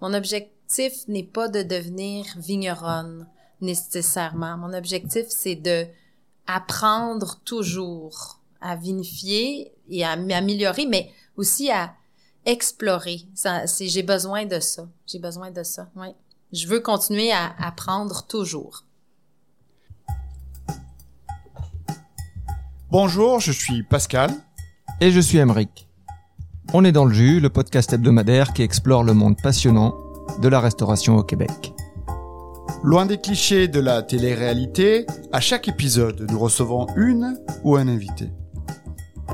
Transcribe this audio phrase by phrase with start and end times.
[0.00, 3.26] mon objectif n'est pas de devenir vigneronne
[3.60, 4.56] nécessairement.
[4.56, 5.86] Mon objectif, c'est de
[6.46, 11.94] apprendre toujours à vinifier et à m'améliorer, mais aussi à
[12.44, 13.22] explorer.
[13.34, 14.88] Ça, c'est, j'ai besoin de ça.
[15.06, 15.88] J'ai besoin de ça.
[15.96, 16.08] Oui.
[16.52, 18.84] Je veux continuer à apprendre toujours.
[22.90, 24.30] Bonjour, je suis Pascal.
[25.00, 25.87] Et je suis Emeric.
[26.74, 29.94] On est dans le jus, le podcast hebdomadaire qui explore le monde passionnant
[30.42, 31.72] de la restauration au Québec.
[32.82, 38.30] Loin des clichés de la télé-réalité, à chaque épisode, nous recevons une ou un invité.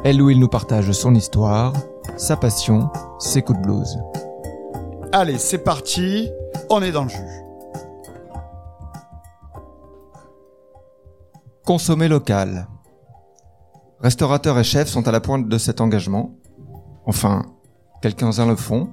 [0.04, 1.72] Elle ou il nous partage son histoire,
[2.16, 2.88] sa passion,
[3.18, 3.98] ses coups de blues.
[5.10, 6.30] Allez, c'est parti,
[6.70, 7.18] on est dans le jus.
[11.66, 12.68] Consommer local.
[13.98, 16.36] Restaurateurs et chefs sont à la pointe de cet engagement.
[17.06, 17.46] Enfin,
[18.02, 18.90] quelques-uns le font,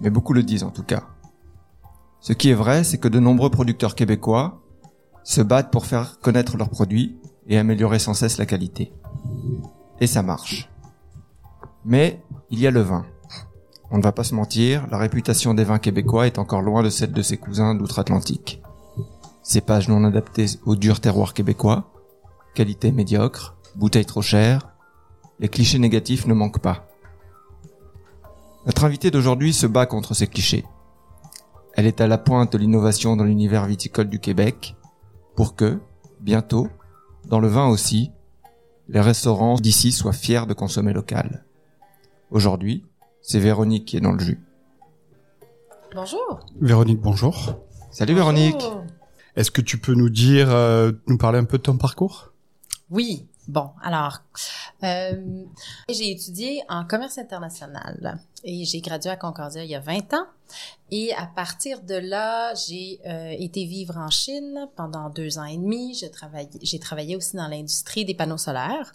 [0.00, 1.04] mais beaucoup le disent en tout cas.
[2.20, 4.62] Ce qui est vrai, c'est que de nombreux producteurs québécois
[5.24, 8.92] se battent pour faire connaître leurs produits et améliorer sans cesse la qualité.
[10.00, 10.70] Et ça marche.
[11.84, 13.04] Mais il y a le vin.
[13.90, 16.90] On ne va pas se mentir, la réputation des vins québécois est encore loin de
[16.90, 18.62] celle de ses cousins d'outre-Atlantique.
[19.42, 21.92] Cépages non adaptés au dur terroir québécois,
[22.54, 24.74] qualité médiocre, bouteilles trop chères,
[25.38, 26.86] les clichés négatifs ne manquent pas.
[28.66, 30.64] Notre invité d'aujourd'hui se bat contre ces clichés.
[31.74, 34.74] Elle est à la pointe de l'innovation dans l'univers viticole du Québec
[35.36, 35.80] pour que,
[36.20, 36.68] bientôt,
[37.26, 38.10] dans le vin aussi,
[38.88, 41.44] les restaurants d'ici soient fiers de consommer local.
[42.30, 42.86] Aujourd'hui,
[43.20, 44.40] c'est Véronique qui est dans le jus.
[45.94, 46.40] Bonjour.
[46.60, 47.58] Véronique, bonjour.
[47.90, 48.64] Salut Véronique.
[49.36, 52.32] Est-ce que tu peux nous dire, euh, nous parler un peu de ton parcours?
[52.90, 53.26] Oui.
[53.46, 54.20] Bon, alors,
[54.84, 55.44] euh,
[55.88, 60.26] j'ai étudié en commerce international et j'ai gradué à Concordia il y a 20 ans.
[60.90, 65.56] Et à partir de là, j'ai euh, été vivre en Chine pendant deux ans et
[65.56, 65.94] demi.
[65.94, 68.94] J'ai travaillé, j'ai travaillé aussi dans l'industrie des panneaux solaires.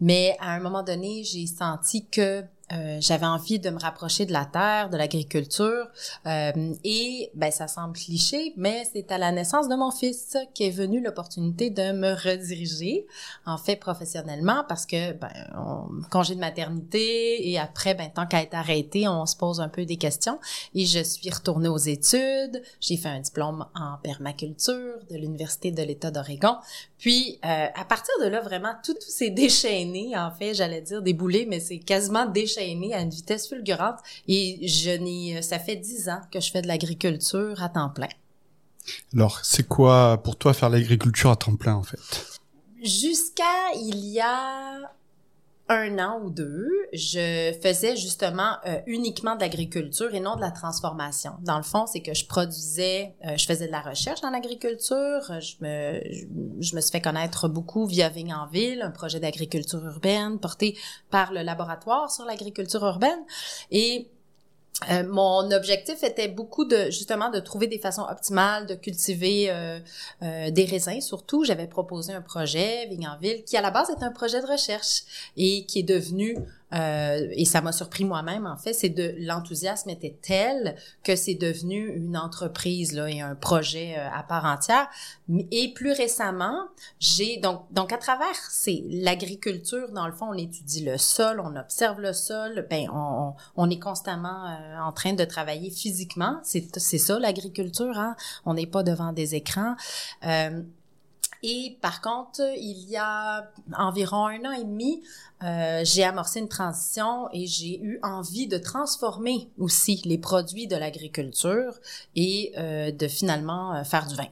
[0.00, 4.32] Mais à un moment donné, j'ai senti que euh, j'avais envie de me rapprocher de
[4.32, 5.86] la terre, de l'agriculture,
[6.26, 10.70] euh, et ben ça semble cliché, mais c'est à la naissance de mon fils qu'est
[10.70, 13.06] venue l'opportunité de me rediriger,
[13.44, 18.42] en fait professionnellement, parce que ben on, congé de maternité et après ben tant qu'à
[18.42, 20.40] être arrêté, on se pose un peu des questions,
[20.74, 25.82] et je suis retournée aux études, j'ai fait un diplôme en permaculture de l'université de
[25.82, 26.56] l'État d'Oregon,
[26.98, 31.02] puis euh, à partir de là vraiment tout, tout s'est déchaîné, en fait j'allais dire
[31.02, 33.98] déboulé, mais c'est quasiment déchaîné déchaîné à une vitesse fulgurante
[34.28, 38.08] et je n'ai, ça fait dix ans que je fais de l'agriculture à temps plein.
[39.12, 41.98] Alors, c'est quoi pour toi faire l'agriculture à temps plein en fait?
[42.82, 44.92] Jusqu'à il y a
[45.68, 50.52] un an ou deux, je faisais justement euh, uniquement de l'agriculture et non de la
[50.52, 51.32] transformation.
[51.42, 55.22] Dans le fond, c'est que je produisais, euh, je faisais de la recherche dans l'agriculture.
[55.40, 56.00] Je me,
[56.60, 60.78] je, me suis fait connaître beaucoup via Vigne en Ville, un projet d'agriculture urbaine porté
[61.10, 63.24] par le laboratoire sur l'agriculture urbaine.
[63.72, 64.08] Et
[64.90, 69.78] euh, mon objectif était beaucoup de justement de trouver des façons optimales de cultiver euh,
[70.22, 71.00] euh, des raisins.
[71.00, 74.40] Surtout, j'avais proposé un projet Vigne en Ville qui à la base est un projet
[74.42, 75.02] de recherche
[75.36, 76.36] et qui est devenu
[76.74, 81.34] euh, et ça m'a surpris moi-même en fait, c'est de l'enthousiasme était tel que c'est
[81.34, 84.88] devenu une entreprise là et un projet euh, à part entière.
[85.52, 86.66] Et plus récemment,
[86.98, 91.54] j'ai donc donc à travers c'est l'agriculture dans le fond, on étudie le sol, on
[91.54, 96.66] observe le sol, ben on, on est constamment euh, en train de travailler physiquement, c'est
[96.78, 99.76] c'est ça l'agriculture hein, on n'est pas devant des écrans.
[101.42, 105.02] Et par contre, il y a environ un an et demi,
[105.42, 110.76] euh, j'ai amorcé une transition et j'ai eu envie de transformer aussi les produits de
[110.76, 111.74] l'agriculture
[112.14, 114.28] et euh, de finalement euh, faire du vin.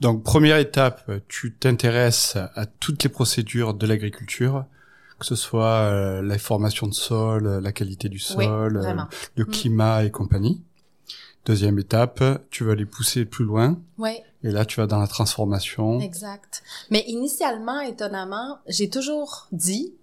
[0.00, 4.64] Donc, première étape, tu t'intéresses à toutes les procédures de l'agriculture,
[5.18, 8.94] que ce soit euh, la formation de sol, la qualité du sol, euh,
[9.36, 9.50] le mm.
[9.50, 10.62] climat et compagnie.
[11.44, 13.78] Deuxième étape, tu vas les pousser plus loin.
[13.98, 14.16] Oui.
[14.42, 16.00] Et là, tu vas dans la transformation.
[16.00, 16.62] Exact.
[16.90, 19.94] Mais initialement, étonnamment, j'ai toujours dit,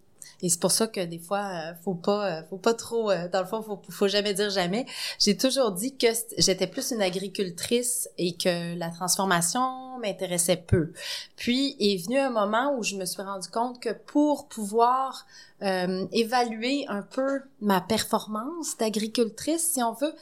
[0.42, 3.28] et c'est pour ça que des fois, euh, faut pas, euh, faut pas trop, euh,
[3.30, 4.86] dans le fond, faut, faut jamais dire jamais.
[5.20, 6.08] J'ai toujours dit que
[6.38, 10.94] j'étais plus une agricultrice et que la transformation m'intéressait peu.
[11.36, 15.26] Puis est venu un moment où je me suis rendu compte que pour pouvoir
[16.12, 20.16] évaluer un peu ma performance d'agricultrice, si on veut,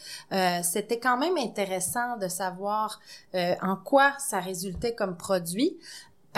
[0.63, 2.99] c'était quand même intéressant de savoir
[3.33, 5.77] en quoi ça résultait comme produit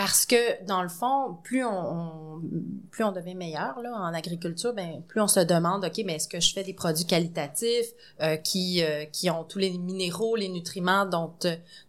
[0.04, 2.42] parce que dans le fond, plus on,
[2.90, 6.26] plus on devient meilleur là en agriculture, ben plus on se demande ok, mais est-ce
[6.26, 10.48] que je fais des produits qualitatifs euh, qui euh, qui ont tous les minéraux, les
[10.48, 11.30] nutriments dont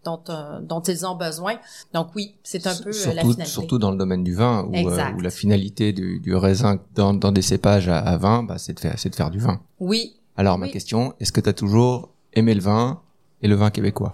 [0.03, 1.55] dont euh, dont ils ont besoin.
[1.95, 3.45] Donc oui, c'est un peu surtout, la finalité.
[3.45, 7.31] Surtout dans le domaine du vin où, où la finalité du, du raisin dans, dans
[7.31, 9.59] des cépages à, à vin, bah, c'est de faire c'est de faire du vin.
[9.79, 10.17] Oui.
[10.37, 13.01] Alors ma question, est-ce que tu as toujours aimé le vin
[13.41, 14.11] et le vin québécois?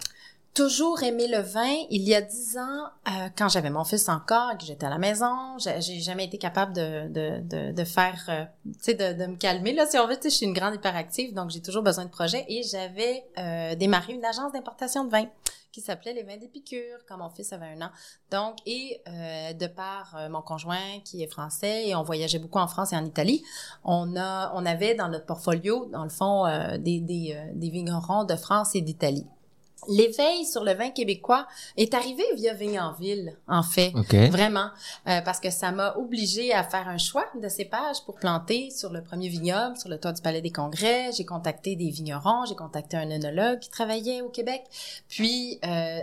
[0.54, 1.76] Toujours aimé le vin.
[1.90, 4.98] Il y a dix ans, euh, quand j'avais mon fils encore, que j'étais à la
[4.98, 9.26] maison, j'ai jamais été capable de, de, de, de faire, euh, tu sais, de, de,
[9.26, 9.74] me calmer.
[9.74, 12.06] Là, si on veut, tu sais, je suis une grande hyperactive, donc j'ai toujours besoin
[12.06, 12.46] de projets.
[12.50, 15.26] Et j'avais euh, démarré une agence d'importation de vin
[15.72, 17.92] qui s'appelait Les Vins d'Épicure quand mon fils avait un an.
[18.32, 22.58] Donc, et euh, de par euh, mon conjoint qui est français et on voyageait beaucoup
[22.58, 23.44] en France et en Italie,
[23.84, 26.46] on a, on avait dans notre portfolio, dans le fond,
[26.80, 29.28] des, des, des vignerons de France et d'Italie.
[29.88, 31.48] L'éveil sur le vin québécois
[31.78, 33.92] est arrivé via Vignanville, en fait.
[34.30, 34.70] Vraiment.
[35.08, 38.92] Euh, parce que ça m'a obligé à faire un choix de cépages pour planter sur
[38.92, 41.12] le premier vignoble, sur le toit du Palais des Congrès.
[41.16, 44.64] J'ai contacté des vignerons, j'ai contacté un œnologue qui travaillait au Québec.
[45.08, 46.02] Puis, euh,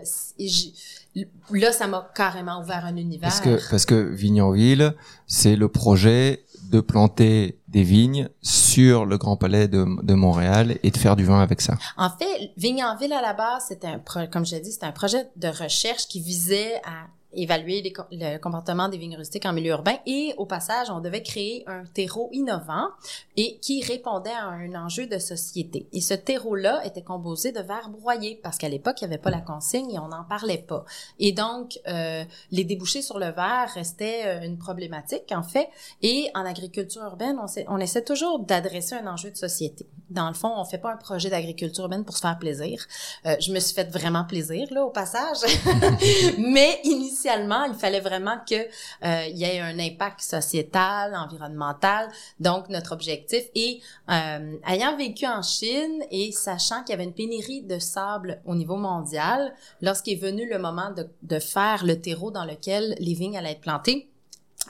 [1.50, 3.28] là, ça m'a carrément ouvert un univers.
[3.28, 4.94] Parce que, parce que Vignanville,
[5.26, 10.96] c'est le projet de planter des vignes sur le Grand Palais de, Montréal et de
[10.96, 11.76] faire du vin avec ça.
[11.96, 14.92] En fait, Vigne en ville à la base, c'était un comme je l'ai dit, un
[14.92, 19.96] projet de recherche qui visait à évaluer le comportement des vignes rustiques en milieu urbain
[20.06, 22.88] et au passage, on devait créer un terreau innovant
[23.36, 25.88] et qui répondait à un enjeu de société.
[25.92, 29.30] Et ce terreau-là était composé de verre broyé parce qu'à l'époque, il n'y avait pas
[29.30, 30.84] la consigne et on n'en parlait pas.
[31.18, 35.68] Et donc, euh, les débouchés sur le verre restaient euh, une problématique en fait.
[36.02, 39.86] Et en agriculture urbaine, on, on essaie toujours d'adresser un enjeu de société.
[40.08, 42.84] Dans le fond, on fait pas un projet d'agriculture urbaine pour se faire plaisir.
[43.26, 45.38] Euh, je me suis fait vraiment plaisir là au passage,
[46.38, 52.08] mais initialement il fallait vraiment que euh, il y ait un impact sociétal, environnemental.
[52.40, 53.80] Donc, notre objectif est,
[54.10, 58.54] euh, ayant vécu en Chine et sachant qu'il y avait une pénurie de sable au
[58.54, 63.36] niveau mondial, lorsqu'est venu le moment de, de faire le terreau dans lequel les vignes
[63.36, 64.08] allaient être plantées,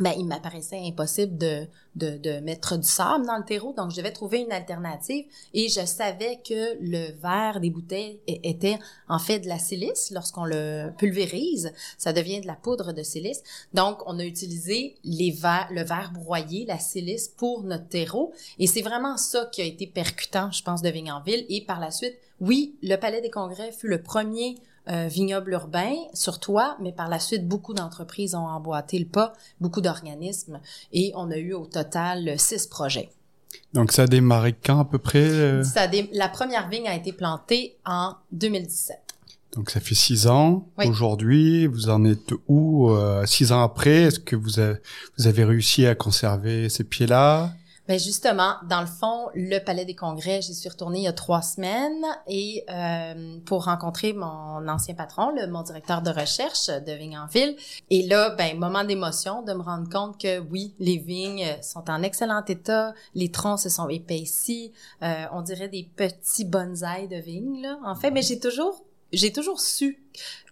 [0.00, 3.96] ben, il m'apparaissait impossible de, de, de, mettre du sable dans le terreau, donc je
[3.96, 8.78] devais trouver une alternative et je savais que le verre des bouteilles était
[9.08, 10.10] en fait de la silice.
[10.10, 13.42] Lorsqu'on le pulvérise, ça devient de la poudre de silice.
[13.72, 18.66] Donc, on a utilisé les verres, le verre broyé, la silice pour notre terreau et
[18.66, 21.46] c'est vraiment ça qui a été percutant, je pense, de Vignanville.
[21.48, 24.56] Et par la suite, oui, le Palais des Congrès fut le premier
[24.88, 29.32] euh, vignoble urbain sur toi, mais par la suite, beaucoup d'entreprises ont emboîté le pas,
[29.60, 30.60] beaucoup d'organismes,
[30.92, 33.10] et on a eu au total six projets.
[33.72, 35.62] Donc ça a démarré quand à peu près euh?
[35.62, 38.96] ça La première vigne a été plantée en 2017.
[39.56, 40.68] Donc ça fait six ans.
[40.84, 44.78] Aujourd'hui, vous en êtes où euh, Six ans après, est-ce que vous avez,
[45.18, 47.52] vous avez réussi à conserver ces pieds-là?
[47.88, 51.12] Ben justement, dans le fond, le Palais des Congrès, j'y suis retournée il y a
[51.12, 56.92] trois semaines et euh, pour rencontrer mon ancien patron, le mon directeur de recherche de
[56.92, 57.18] Vignes
[57.90, 62.02] Et là, ben moment d'émotion de me rendre compte que oui, les vignes sont en
[62.02, 64.72] excellent état, les troncs se sont épaissis,
[65.02, 67.78] euh, on dirait des petits bonsaïs de vignes là.
[67.84, 70.02] En fait, mais j'ai toujours j'ai toujours su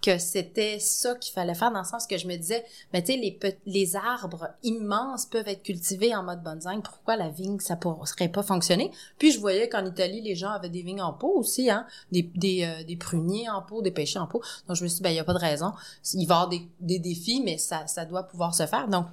[0.02, 3.12] que c'était ça qu'il fallait faire dans le sens que je me disais mais tu
[3.12, 7.76] sais les les arbres immenses peuvent être cultivés en mode bonsaï pourquoi la vigne ça
[7.76, 11.32] pourrait pas fonctionner puis je voyais qu'en Italie les gens avaient des vignes en pot
[11.34, 14.42] aussi hein des des, euh, des pruniers en pot des pêchers en pot.
[14.68, 15.72] Donc je me suis dit ben il y a pas de raison.
[16.12, 18.88] Il va y avoir des, des défis mais ça ça doit pouvoir se faire.
[18.88, 19.06] Donc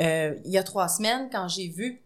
[0.00, 2.00] euh, il y a trois semaines quand j'ai vu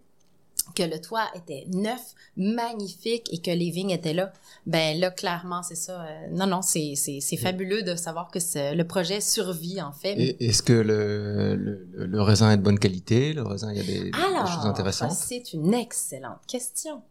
[0.75, 4.33] que le toit était neuf, magnifique et que les vignes étaient là,
[4.67, 6.02] ben là clairement c'est ça.
[6.02, 8.38] Euh, non non c'est c'est c'est fabuleux de savoir que
[8.75, 10.37] le projet survit en fait.
[10.41, 13.33] Est-ce que le, le, le raisin est de bonne qualité?
[13.33, 15.12] Le raisin il y a des, des choses intéressantes?
[15.12, 17.02] C'est une excellente question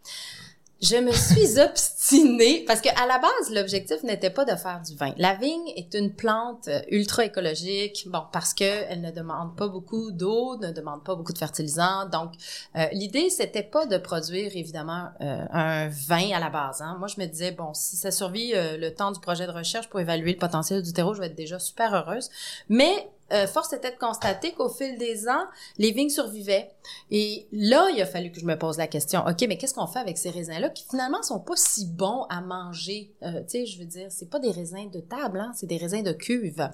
[0.82, 4.96] je me suis obstinée parce que à la base l'objectif n'était pas de faire du
[4.96, 5.14] vin.
[5.18, 9.68] La vigne est une plante euh, ultra écologique, bon parce que elle ne demande pas
[9.68, 12.08] beaucoup d'eau, ne demande pas beaucoup de fertilisants.
[12.10, 12.32] Donc
[12.76, 16.82] euh, l'idée c'était pas de produire évidemment euh, un vin à la base.
[16.82, 16.96] Hein.
[16.98, 20.00] Moi je me disais bon si ça survit le temps du projet de recherche pour
[20.00, 22.30] évaluer le potentiel du terreau, je vais être déjà super heureuse.
[22.70, 25.46] Mais euh, force était de constater qu'au fil des ans,
[25.78, 26.72] les vignes survivaient.
[27.10, 29.88] Et là, il a fallu que je me pose la question, OK, mais qu'est-ce qu'on
[29.88, 33.14] fait avec ces raisins-là qui finalement sont pas si bons à manger?
[33.24, 35.78] Euh, tu sais, je veux dire, c'est pas des raisins de table, hein, c'est des
[35.78, 36.70] raisins de cuve.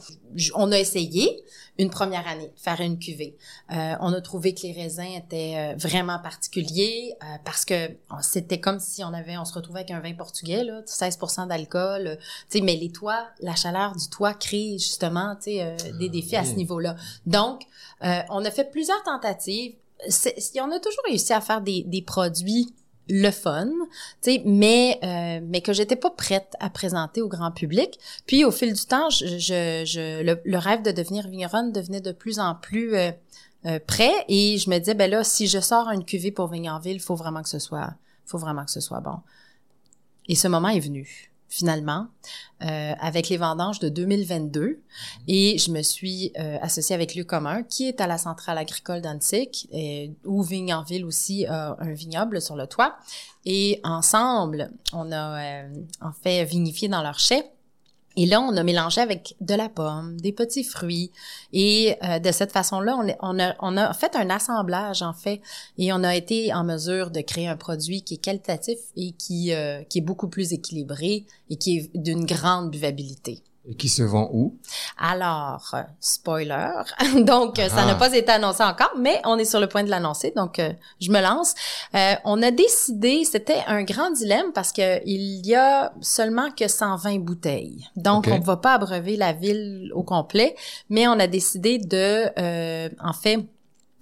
[0.56, 1.44] on a essayé
[1.78, 3.38] une première année de faire une cuvée.
[3.72, 7.14] Euh, on a trouvé que les raisins étaient vraiment particuliers
[7.46, 10.82] parce que c'était comme si on avait, on se retrouvait avec un vin portugais, là,
[10.86, 12.18] 16% d'alcool.
[12.50, 16.38] tu sais, mais les toits, la chaleur du toit crée justement, tu sais, des défis
[16.52, 16.96] ce niveau-là.
[17.26, 17.62] Donc,
[18.04, 19.76] euh, on a fait plusieurs tentatives.
[20.62, 22.74] On a toujours réussi à faire des, des produits
[23.10, 23.68] le fun,
[24.22, 28.00] tu sais, mais euh, mais que j'étais pas prête à présenter au grand public.
[28.26, 32.40] Puis au fil du temps, je, je, le, rêve de devenir vigneronne devenait de plus
[32.40, 33.12] en plus euh,
[33.66, 36.96] euh, prêt et je me disais ben là si je sors une cuvée pour Vignonville,
[36.96, 37.94] il faut vraiment que ce soit
[38.26, 39.20] faut vraiment que ce soit bon.
[40.28, 42.08] Et ce moment est venu finalement,
[42.64, 44.82] euh, avec les vendanges de 2022.
[45.28, 49.02] Et je me suis euh, associée avec Lieu commun, qui est à la centrale agricole
[49.02, 49.70] d'Antique,
[50.26, 52.98] où Vignanville aussi a un vignoble sur le toit.
[53.46, 55.70] Et ensemble, on a euh,
[56.02, 57.44] en fait vinifié dans leur chai
[58.18, 61.12] et là, on a mélangé avec de la pomme, des petits fruits.
[61.54, 65.40] Et euh, de cette façon-là, on, a fait un assemblage, en fait.
[65.78, 69.54] Et on a été en mesure de créer un produit qui est qualitatif et qui,
[69.54, 73.44] euh, qui est beaucoup plus équilibré et qui est d'une grande buvabilité.
[73.70, 74.58] Et qui se vend où?
[74.98, 76.70] Alors, spoiler.
[77.18, 77.96] donc, ça n'a ah.
[77.96, 80.32] pas été annoncé encore, mais on est sur le point de l'annoncer.
[80.36, 80.72] Donc, euh,
[81.02, 81.54] je me lance.
[81.94, 86.68] Euh, on a décidé, c'était un grand dilemme parce que il y a seulement que
[86.68, 87.86] 120 bouteilles.
[87.98, 90.56] Donc, on ne va pas abreuver la ville au complet,
[90.90, 93.46] mais on a décidé de, euh, en fait,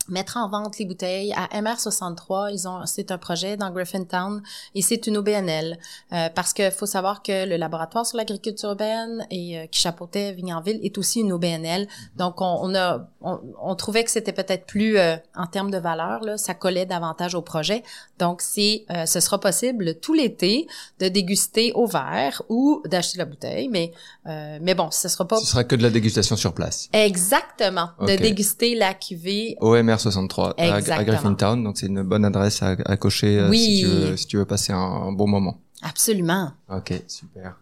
[0.09, 2.51] mettre en vente les bouteilles à MR63.
[2.53, 4.41] Ils ont, c'est un projet dans Griffintown
[4.73, 5.77] et c'est une OBNL
[6.13, 10.33] euh, parce que faut savoir que le laboratoire sur l'agriculture urbaine et euh, qui chapeautait
[10.33, 11.87] Vignanville est aussi une OBNL.
[12.15, 16.23] Donc on, on a, on, trouvait que c'était peut-être plus euh, en termes de valeur
[16.23, 17.83] là, ça collait davantage au projet.
[18.19, 20.67] Donc c'est, ce sera possible tout l'été
[20.99, 23.91] de déguster au verre ou d'acheter la bouteille, mais
[24.25, 25.37] mais bon, ce sera pas.
[25.37, 26.89] Ce sera que de la dégustation sur place.
[26.93, 29.57] Exactement, de déguster la cuvée.
[29.59, 31.63] OMR 63 à, Griffintown.
[31.63, 34.73] Donc c'est une bonne adresse à, cocher euh, si, tu veux, si tu veux passer
[34.73, 35.61] un, bon moment.
[35.81, 36.51] Absolument.
[36.69, 37.57] Ok, super.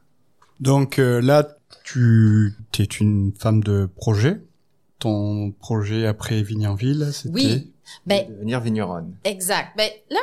[0.60, 1.48] Donc euh, là,
[1.84, 4.42] tu es une femme de projet.
[5.00, 7.73] Ton projet après Vignanville, c'était oui.
[8.06, 9.16] Ben, devenir vigneronne.
[9.24, 9.70] Exact.
[9.78, 10.20] Ben là,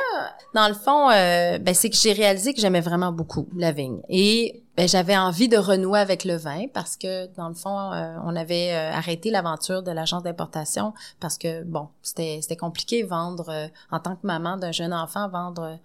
[0.53, 3.99] dans le fond, euh, ben, c'est que j'ai réalisé que j'aimais vraiment beaucoup la vigne
[4.09, 8.15] et ben, j'avais envie de renouer avec le vin parce que dans le fond, euh,
[8.25, 13.69] on avait euh, arrêté l'aventure de l'agence d'importation parce que bon, c'était c'était compliqué vendre
[13.91, 15.77] en tant que maman d'un jeune enfant vendre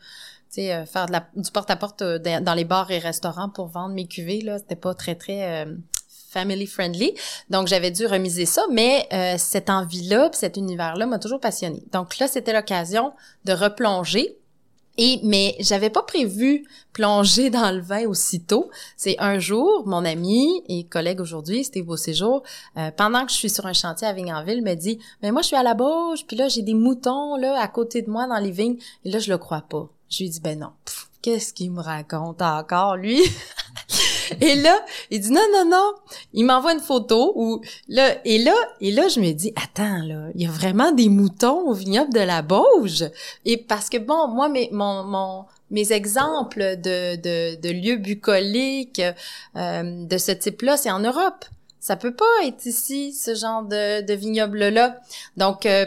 [0.50, 4.06] tu sais faire de la, du porte-à-porte dans les bars et restaurants pour vendre mes
[4.06, 5.66] cuvées là, c'était pas très très
[6.36, 7.14] family friendly.
[7.48, 11.82] Donc j'avais dû remiser ça, mais euh, cette envie-là, cet univers-là m'a toujours passionné.
[11.92, 13.12] Donc là, c'était l'occasion
[13.44, 14.36] de replonger.
[14.98, 18.70] Et mais j'avais pas prévu plonger dans le vin aussitôt.
[18.96, 22.42] C'est un jour, mon ami et collègue aujourd'hui, c'était Beau Séjour,
[22.78, 25.48] euh, pendant que je suis sur un chantier à Vignanville, me dit "Mais moi je
[25.48, 28.38] suis à la bouche, puis là j'ai des moutons là à côté de moi dans
[28.38, 29.86] les vignes." Et là je le crois pas.
[30.08, 30.72] Je lui dis "Ben non,
[31.20, 33.20] qu'est-ce qu'il me raconte encore lui
[34.40, 35.92] Et là, il dit non, non, non.
[36.32, 40.28] Il m'envoie une photo où là, et là, et là, je me dis, attends, là,
[40.34, 43.04] il y a vraiment des moutons au vignoble de la Bauge?
[43.44, 49.02] Et parce que bon, moi, mes, mon, mes exemples de, de, de lieux bucoliques
[49.56, 51.44] euh, de ce type-là, c'est en Europe.
[51.80, 54.96] Ça peut pas être ici, ce genre de, de vignoble-là.
[55.36, 55.86] Donc, euh,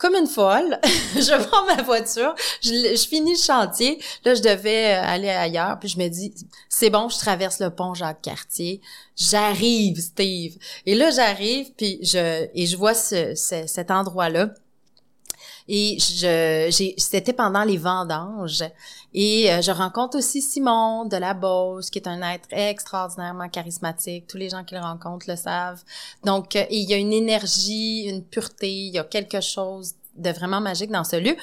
[0.00, 0.78] comme une folle.
[1.14, 4.02] je prends ma voiture, je, finis le chantier.
[4.24, 5.78] Là, je devais euh, aller ailleurs.
[5.78, 6.34] Puis je me dis,
[6.68, 8.80] c'est bon, je traverse le pont Jacques-Cartier.
[9.14, 10.56] J'arrive, Steve.
[10.86, 14.54] Et là, j'arrive, puis je et je vois ce, cet endroit-là.
[15.72, 18.64] Et je, c'était pendant les vendanges.
[19.14, 24.26] Et euh, je rencontre aussi Simon de la Beauce, qui est un être extraordinairement charismatique.
[24.26, 25.84] Tous les gens qui le rencontrent le savent.
[26.24, 30.30] Donc, euh, il y a une énergie, une pureté, il y a quelque chose de
[30.30, 31.36] vraiment magique dans ce lieu.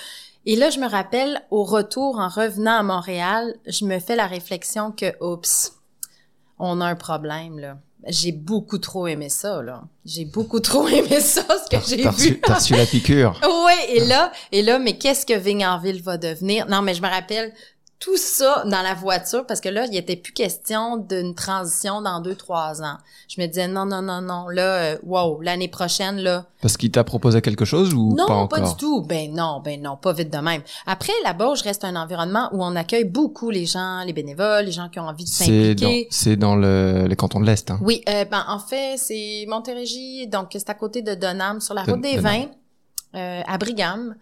[0.46, 4.28] Et là, je me rappelle, au retour, en revenant à Montréal, je me fais la
[4.28, 5.72] réflexion que, oups,
[6.60, 9.84] on a un problème, là j'ai beaucoup trop aimé ça là.
[10.06, 12.40] J'ai beaucoup trop aimé ça ce que j'ai vu.
[12.40, 13.40] T'as reçu la piqûre.
[13.44, 16.68] oui, et là et là mais qu'est-ce que Vignanville va devenir?
[16.68, 17.54] Non, mais je me rappelle
[18.00, 22.22] tout ça dans la voiture parce que là, il était plus question d'une transition dans
[22.22, 22.98] deux, trois ans.
[23.28, 24.48] Je me disais non, non, non, non.
[24.50, 26.46] Là, euh, wow, l'année prochaine, là.
[26.62, 28.60] Parce qu'il t'a proposé quelque chose ou non, pas encore?
[28.60, 29.02] pas du tout.
[29.02, 30.62] Ben non, ben non, pas vite de même.
[30.86, 34.72] Après, là-bas, je reste un environnement où on accueille beaucoup les gens, les bénévoles, les
[34.72, 36.08] gens qui ont envie de s'impliquer.
[36.12, 37.80] C'est dans, le, les cantons de l'Est, hein?
[37.82, 41.84] Oui, euh, ben en fait, c'est Montérégie, donc c'est à côté de Donham, sur la
[41.84, 42.46] route des vins,
[43.16, 44.16] euh, à Brigham.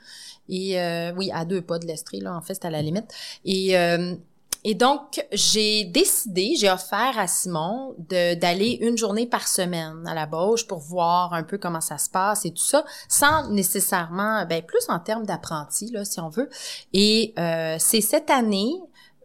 [0.49, 3.05] Et euh, oui, à deux pas de l'Estrie, là, en fait, c'est à la limite.
[3.45, 4.15] Et, euh,
[4.63, 10.25] et donc, j'ai décidé, j'ai offert à Simon d'aller une journée par semaine à la
[10.25, 14.63] Bauche pour voir un peu comment ça se passe et tout ça, sans nécessairement, ben
[14.63, 16.49] plus en termes d'apprenti, là, si on veut.
[16.93, 18.73] Et euh, c'est cette année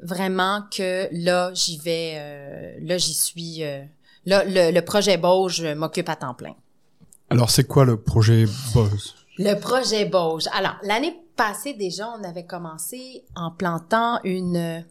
[0.02, 3.62] vraiment que là, j'y vais, là, j'y suis,
[4.26, 6.54] là, le, le projet Bauge m'occupe à temps plein.
[7.30, 10.44] Alors, c'est quoi le projet Bose Le projet Bauge.
[10.52, 14.84] Alors, l'année passée, déjà, on avait commencé en plantant une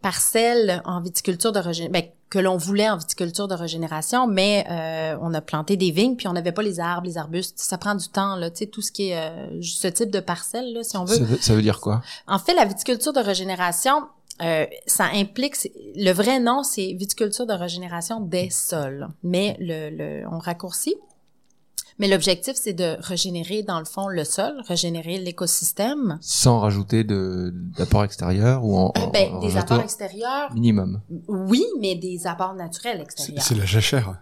[0.00, 5.16] parcelle en viticulture de régénération, ben, que l'on voulait en viticulture de régénération, mais euh,
[5.22, 7.60] on a planté des vignes, puis on n'avait pas les arbres, les arbustes.
[7.60, 10.18] Ça prend du temps, là, tu sais, tout ce qui est euh, ce type de
[10.18, 11.14] parcelle, là, si on veut.
[11.14, 12.02] Ça veut, ça veut dire quoi?
[12.26, 14.08] En fait, la viticulture de régénération,
[14.40, 15.54] euh, ça implique
[15.94, 20.96] le vrai nom c'est viticulture de régénération des sols mais le, le on raccourcit
[21.98, 28.04] mais l'objectif c'est de régénérer dans le fond le sol régénérer l'écosystème sans rajouter d'apports
[28.04, 32.96] extérieurs ou en, Euh, ben, en des apports extérieurs minimum oui mais des apports naturels
[32.98, 34.16] C'est extérieurs c'est la jachère.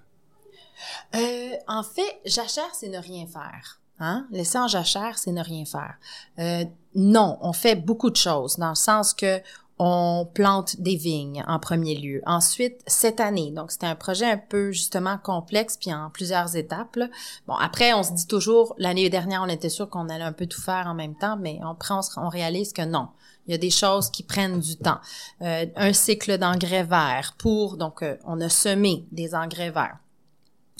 [1.14, 3.80] Euh, en fait, jachère, c'est ne rien faire.
[3.98, 4.26] Hein?
[4.30, 5.94] Laisser en jachère, c'est ne rien faire.
[6.38, 9.40] Euh, non, on fait beaucoup de choses dans le sens que
[9.82, 12.20] on plante des vignes en premier lieu.
[12.26, 16.98] Ensuite, cette année, donc c'était un projet un peu justement complexe puis en plusieurs étapes.
[17.46, 20.46] Bon, après, on se dit toujours, l'année dernière, on était sûr qu'on allait un peu
[20.46, 23.08] tout faire en même temps, mais on on, se- on réalise que non.
[23.46, 25.00] Il y a des choses qui prennent du temps.
[25.40, 29.96] Euh, un cycle d'engrais verts pour, donc, euh, on a semé des engrais verts.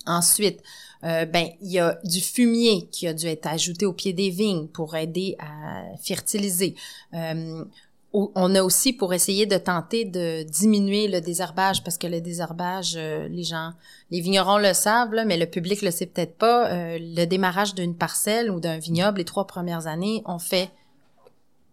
[0.06, 0.62] Ensuite,
[1.04, 4.28] euh, ben il y a du fumier qui a dû être ajouté au pied des
[4.28, 6.74] vignes pour aider à fertiliser.
[8.12, 12.94] On a aussi pour essayer de tenter de diminuer le désherbage parce que le désherbage,
[12.96, 13.70] euh, les gens,
[14.10, 16.68] les vignerons le savent, là, mais le public le sait peut-être pas.
[16.72, 20.70] euh, le démarrage d'une parcelle ou d'un vignoble, les trois premières années, on fait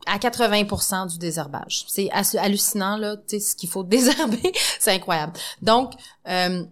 [0.05, 1.85] à 80% du désherbage.
[1.87, 5.33] C'est hallucinant là, tu sais ce qu'il faut désherber, c'est incroyable.
[5.63, 5.93] Donc
[6.27, 6.63] euh,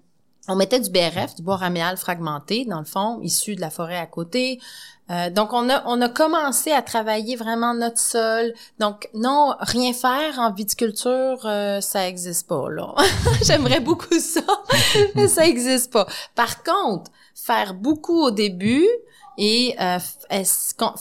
[0.47, 3.97] on mettait du BRF, du bois raméal fragmenté, dans le fond, issu de la forêt
[3.97, 4.59] à côté.
[5.11, 8.53] Euh, donc, on a, on a commencé à travailler vraiment notre sol.
[8.79, 12.95] Donc, non, rien faire en viticulture, euh, ça existe pas, là.
[13.43, 14.41] J'aimerais beaucoup ça,
[15.15, 16.07] mais ça existe pas.
[16.33, 18.87] Par contre, faire beaucoup au début
[19.37, 19.99] et euh,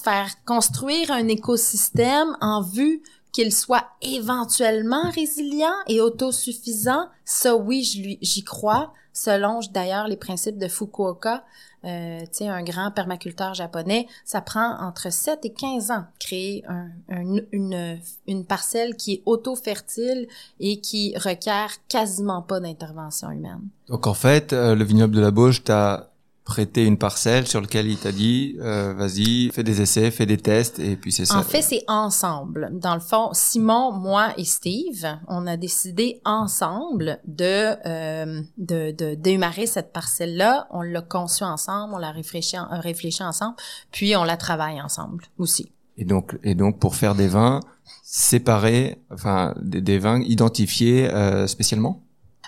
[0.03, 8.45] faire construire un écosystème en vue qu'il soit éventuellement résilient et autosuffisant, ça oui, j'y
[8.45, 11.45] crois, selon d'ailleurs les principes de Fukuoka,
[11.87, 16.89] euh, tu un grand permaculteur japonais, ça prend entre 7 et 15 ans créer un,
[17.11, 20.27] un- une, une parcelle qui est auto-fertile
[20.61, 23.61] et qui requiert quasiment pas d'intervention humaine.
[23.89, 26.11] Donc en fait, euh, le vignoble de la Bauge t'a
[26.45, 30.37] prêté une parcelle sur laquelle il t'a dit euh, vas-y, fais des essais, fais des
[30.37, 31.39] tests et puis c'est ça.
[31.39, 32.69] En fait, c'est ensemble.
[32.73, 39.15] Dans le fond, Simon, moi et Steve, on a décidé ensemble de euh, de, de
[39.15, 40.69] démarrer cette parcelle-là.
[40.71, 43.57] On l'a conçue ensemble, on l'a réfléchi, en- réfléchi ensemble,
[43.91, 45.73] puis on la travaille ensemble aussi.
[45.97, 47.61] Et donc et donc pour faire des vins
[48.03, 52.03] séparés, enfin des, des vins identifiés euh, spécialement?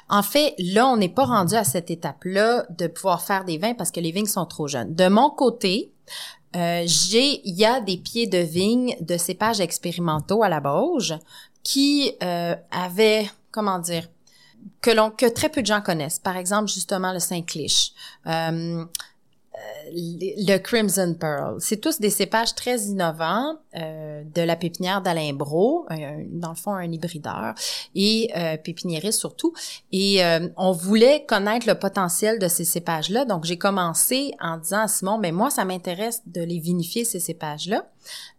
[0.09, 3.75] En fait, là, on n'est pas rendu à cette étape-là de pouvoir faire des vins
[3.75, 4.95] parce que les vignes sont trop jeunes.
[4.95, 5.93] De mon côté,
[6.55, 11.19] euh, j'ai, il y a des pieds de vigne de cépages expérimentaux à la Bauge
[11.63, 14.09] qui euh, avaient, comment dire,
[14.81, 16.21] que l'on que très peu de gens connaissent.
[16.21, 17.93] Par exemple, justement le Saint-Clich.
[18.27, 18.85] Euh,
[19.93, 21.57] le Crimson Pearl.
[21.61, 25.87] C'est tous des cépages très innovants euh, de la pépinière d'Alain Bro,
[26.31, 27.55] dans le fond un hybrideur,
[27.95, 29.53] et euh, pépiniériste surtout.
[29.93, 33.25] Et euh, on voulait connaître le potentiel de ces cépages-là.
[33.25, 37.21] Donc, j'ai commencé en disant à Simon, mais moi, ça m'intéresse de les vinifier, ces
[37.21, 37.87] cépages-là.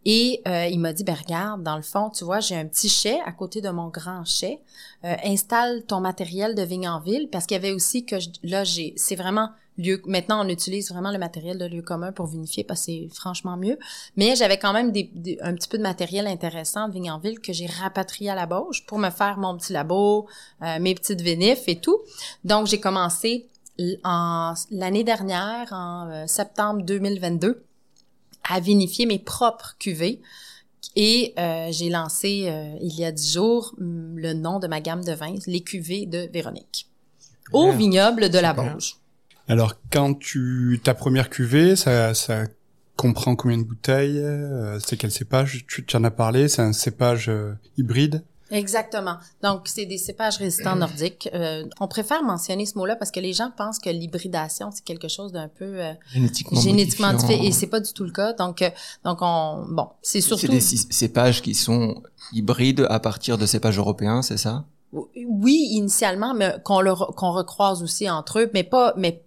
[0.06, 2.90] Et euh, il m'a dit, ben regarde, dans le fond, tu vois, j'ai un petit
[2.90, 4.60] chai à côté de mon grand chai.
[5.04, 6.90] Installe ton matériel de vigne
[7.32, 10.02] parce qu'il y avait aussi que je- là, j'ai, c'est vraiment lieu.
[10.06, 13.58] Maintenant, on utilise vraiment le matériel de lieu commun pour vinifier, parce que c'est franchement
[13.58, 13.78] mieux.
[14.16, 17.20] Mais j'avais quand même des, des- un petit peu de matériel intéressant de vigne en
[17.20, 20.28] ville que j'ai rapatrié à la Bauge pour me faire mon petit labo,
[20.62, 21.98] euh, mes petites vinifs et tout.
[22.44, 23.48] Donc, j'ai commencé
[24.04, 27.64] en l'année dernière, en euh, septembre 2022,
[28.50, 30.20] à vinifier mes propres cuvées.
[30.96, 35.04] Et euh, j'ai lancé euh, il y a dix jours le nom de ma gamme
[35.04, 36.88] de vins, les cuvées de Véronique,
[37.54, 38.54] au vignoble de la.
[38.74, 38.96] Bauge.
[39.48, 42.44] Alors, quand tu ta première cuvée, ça, ça
[42.96, 45.66] comprend combien de bouteilles euh, C'est quel cépage?
[45.68, 46.48] Tu, tu en as parlé.
[46.48, 48.24] C'est un cépage euh, hybride?
[48.50, 49.18] Exactement.
[49.44, 51.30] Donc, c'est des cépages résistants nordiques.
[51.34, 55.10] Euh, on préfère mentionner ce mot-là parce que les gens pensent que l'hybridation, c'est quelque
[55.10, 57.44] chose d'un peu euh, Génétiquement, génétiquement différent.
[57.44, 58.32] Et c'est pas du tout le cas.
[58.34, 58.70] Donc, euh,
[59.04, 60.42] donc on, bon, c'est surtout...
[60.44, 64.66] C'est des cé- cépages qui sont hybrides à partir de cépages européens, c'est ça?
[64.94, 69.22] Oui, initialement, mais qu'on le qu'on recroise aussi entre eux, mais pas, mais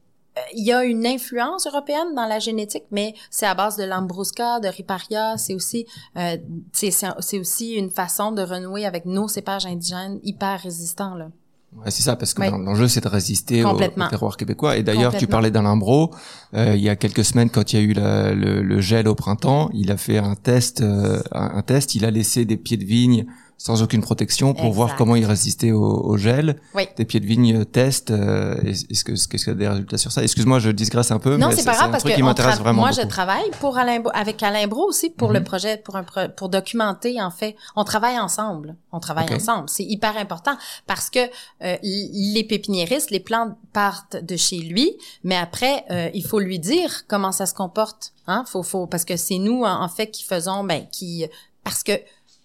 [0.54, 4.60] il y a une influence européenne dans la génétique, mais c'est à base de Lambrusca,
[4.60, 5.36] de Riparia.
[5.36, 6.36] C'est aussi, euh,
[6.72, 11.28] c'est aussi une façon de renouer avec nos cépages indigènes hyper résistants là.
[11.76, 14.76] Ouais, c'est ça, parce que l'enjeu, c'est de résister au, terroir québécois.
[14.76, 16.10] Et d'ailleurs, tu parlais d'Alain Bro.
[16.54, 19.14] Euh, il y a quelques semaines, quand il y a eu le, le, gel au
[19.14, 20.80] printemps, il a fait un test.
[20.80, 21.94] Euh, un, test.
[21.94, 23.26] Il a laissé des pieds de vigne
[23.60, 26.58] sans aucune protection pour voir comment il résistait au, au gel.
[26.74, 26.88] Oui.
[26.96, 28.10] Des pieds de vigne test.
[28.10, 30.22] Euh, est-ce que qu'est-ce qu'il y a des résultats sur ça?
[30.22, 31.36] Excuse-moi, je digresse un peu.
[31.36, 32.80] Non, c'est pas grave parce que vraiment.
[32.80, 35.44] Moi, je travaille pour Alain avec Alain Bro aussi pour le mhm.
[35.44, 37.54] projet, pour un pour documenter en fait.
[37.76, 38.76] On travaille ensemble.
[38.92, 39.68] On travaille ensemble.
[39.68, 41.20] C'est hyper important parce que
[41.62, 46.60] euh, les pépiniéristes, les plantes partent de chez lui, mais après, euh, il faut lui
[46.60, 48.14] dire comment ça se comporte.
[48.26, 48.44] Hein?
[48.46, 51.26] Faut, faut parce que c'est nous en, fait qui faisons, ben qui
[51.62, 51.92] parce que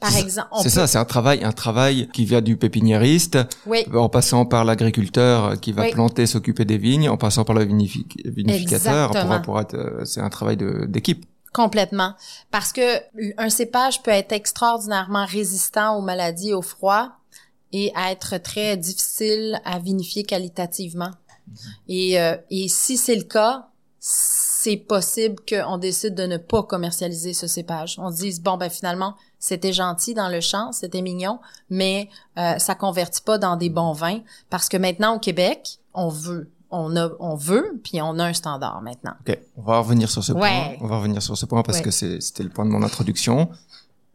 [0.09, 3.37] par exemple, c'est ça, c'est un travail, un travail qui vient du pépiniériste,
[3.93, 9.11] en passant par l'agriculteur qui va planter, s'occuper des vignes, en passant par le vinificateur.
[9.11, 11.25] Pour, pour être, c'est un travail d'équipe.
[11.53, 12.13] Complètement,
[12.51, 12.99] parce que
[13.37, 17.11] un cépage peut être extraordinairement résistant aux maladies, au froid,
[17.71, 21.11] et être très difficile à vinifier qualitativement.
[21.11, 21.55] Mm-hmm.
[21.87, 27.33] Et, euh, et si c'est le cas, c'est possible qu'on décide de ne pas commercialiser
[27.33, 27.97] ce cépage.
[27.99, 29.15] On se dise bon ben finalement
[29.45, 33.91] c'était gentil dans le champ, c'était mignon, mais euh, ça convertit pas dans des bons
[33.91, 38.25] vins parce que maintenant au Québec on veut on a on veut puis on a
[38.25, 39.13] un standard maintenant.
[39.27, 40.73] Ok, on va revenir sur ce point.
[40.81, 43.49] On va revenir sur ce point parce que c'était le point de mon introduction.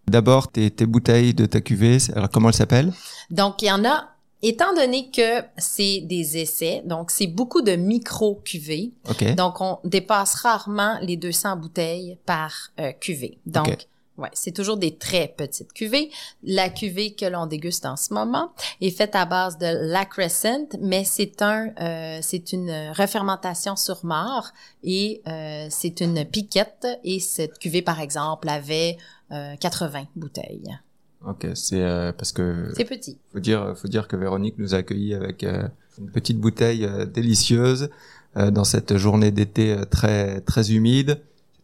[0.08, 2.92] D'abord tes, tes bouteilles de ta cuvée, alors comment elles s'appellent?
[3.30, 4.08] Donc il y en a
[4.42, 8.94] Étant donné que c'est des essais, donc c'est beaucoup de micro cuvées,
[9.36, 13.36] donc on dépasse rarement les 200 bouteilles par euh, cuvée.
[13.44, 13.86] Donc
[14.20, 16.10] ouais, c'est toujours des très petites cuvées.
[16.42, 20.68] La cuvée que l'on déguste en ce moment est faite à base de la Crescent,
[20.80, 24.50] mais c'est un euh, c'est une refermentation sur mort
[24.84, 28.96] et euh, c'est une piquette et cette cuvée par exemple avait
[29.30, 30.80] 80 bouteilles.
[31.26, 33.18] Ok, c'est euh, parce que c'est petit.
[33.32, 37.04] Faut dire, faut dire que Véronique nous a accueillis avec euh, une petite bouteille euh,
[37.04, 37.90] délicieuse
[38.36, 41.20] dans cette journée d'été très très humide,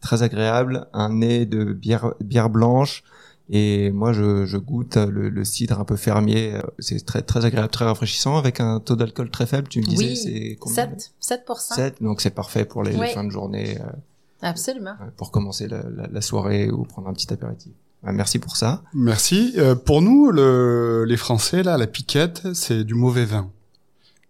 [0.07, 3.03] très agréable, un nez de bière bière blanche
[3.49, 7.71] et moi je, je goûte le, le, cidre un peu fermier, c'est très très agréable,
[7.71, 9.69] très rafraîchissant avec un taux d'alcool très faible.
[9.69, 10.89] Tu me disais oui, c'est combien
[11.21, 13.79] 7 7 donc c'est parfait pour les, fins de journée.
[14.43, 14.95] Absolument.
[15.17, 17.73] Pour commencer la, la, la soirée ou prendre un petit apéritif.
[18.03, 18.83] Bah, merci pour ça.
[18.95, 19.55] Merci.
[19.57, 23.51] Euh, pour nous, le, les Français, là, la piquette, c'est du mauvais vin.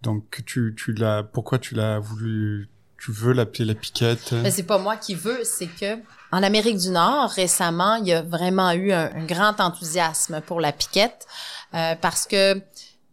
[0.02, 4.32] Donc, tu, tu l'as, pourquoi tu l'as voulu, tu veux l'appeler la piquette?
[4.32, 5.96] Mais c'est pas moi qui veux, c'est que,
[6.32, 10.72] en Amérique du Nord, récemment, il y a vraiment eu un, grand enthousiasme pour la
[10.72, 11.26] piquette,
[11.74, 12.60] euh, parce que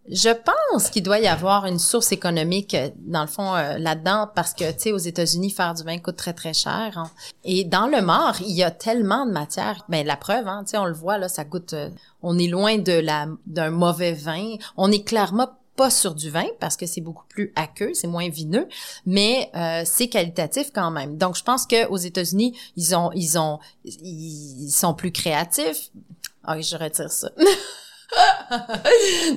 [0.10, 4.30] je pense qu'il doit y avoir une source économique euh, dans le fond euh, là-dedans
[4.34, 7.10] parce que tu sais aux États-Unis faire du vin coûte très très cher hein.
[7.46, 10.72] et dans le Mort il y a tellement de matière ben la preuve hein, tu
[10.72, 11.90] sais on le voit là ça goûte euh,
[12.22, 16.46] on est loin de la d'un mauvais vin on est clairement pas sur du vin
[16.60, 18.68] parce que c'est beaucoup plus aqueux, c'est moins vineux,
[19.06, 19.52] mais
[19.86, 21.18] c'est qualitatif quand même.
[21.18, 25.90] Donc je pense que aux États-Unis, ils ont ils ont ils sont plus créatifs.
[26.44, 27.30] Ah, je retire ça.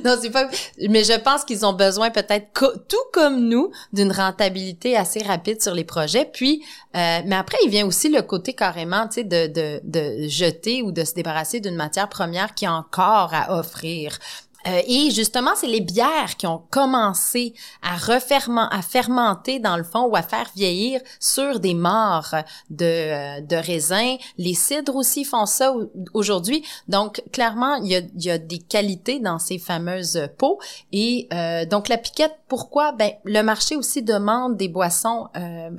[0.05, 0.49] non, c'est pas.
[0.88, 2.53] Mais je pense qu'ils ont besoin peut-être
[2.88, 6.29] tout comme nous d'une rentabilité assez rapide sur les projets.
[6.31, 6.62] Puis,
[6.96, 10.83] euh, mais après, il vient aussi le côté carrément, tu sais, de, de, de jeter
[10.83, 14.18] ou de se débarrasser d'une matière première qui a encore à offrir.
[14.66, 19.85] Euh, et justement, c'est les bières qui ont commencé à referment, à fermenter dans le
[19.85, 22.35] fond ou à faire vieillir sur des morts
[22.70, 24.16] de, euh, de raisins.
[24.38, 25.72] Les cidres aussi font ça
[26.14, 26.64] aujourd'hui.
[26.88, 30.59] Donc, clairement, il y a, des qualités dans ces fameuses pots.
[30.92, 32.92] Et euh, donc, la piquette, pourquoi?
[32.92, 35.29] Ben, le marché aussi demande des boissons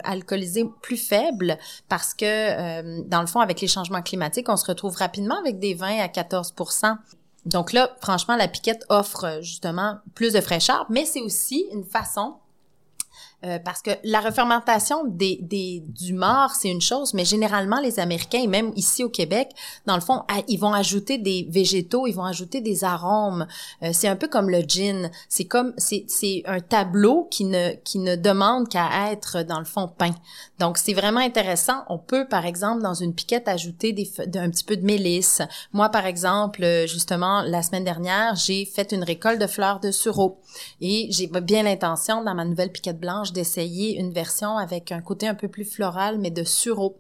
[0.04, 4.95] alcoolisées plus faibles parce que, dans le fond, avec les changements climatiques, on se retrouve
[4.95, 6.54] rapidement avec des vins à 14
[7.47, 11.86] donc là, franchement, la piquette offre euh, justement plus de fraîcheur, mais c'est aussi une
[11.86, 12.36] façon
[13.45, 18.00] euh, parce que la refermentation des, des, du mort, c'est une chose, mais généralement, les
[18.00, 19.52] Américains, et même ici au Québec,
[19.86, 23.45] dans le fond, ils vont ajouter des végétaux, ils vont ajouter des arômes.
[23.84, 25.12] Euh, c'est un peu comme le gin.
[25.30, 29.65] C'est comme, c'est, c'est un tableau qui ne, qui ne demande qu'à être, dans le
[29.65, 30.15] fond, peint.
[30.60, 31.84] Donc, c'est vraiment intéressant.
[31.89, 35.41] On peut, par exemple, dans une piquette, ajouter des, un petit peu de mélisse.
[35.73, 40.41] Moi, par exemple, justement, la semaine dernière, j'ai fait une récolte de fleurs de sureau.
[40.82, 45.27] Et j'ai bien l'intention, dans ma nouvelle piquette blanche, d'essayer une version avec un côté
[45.27, 46.97] un peu plus floral, mais de sureau.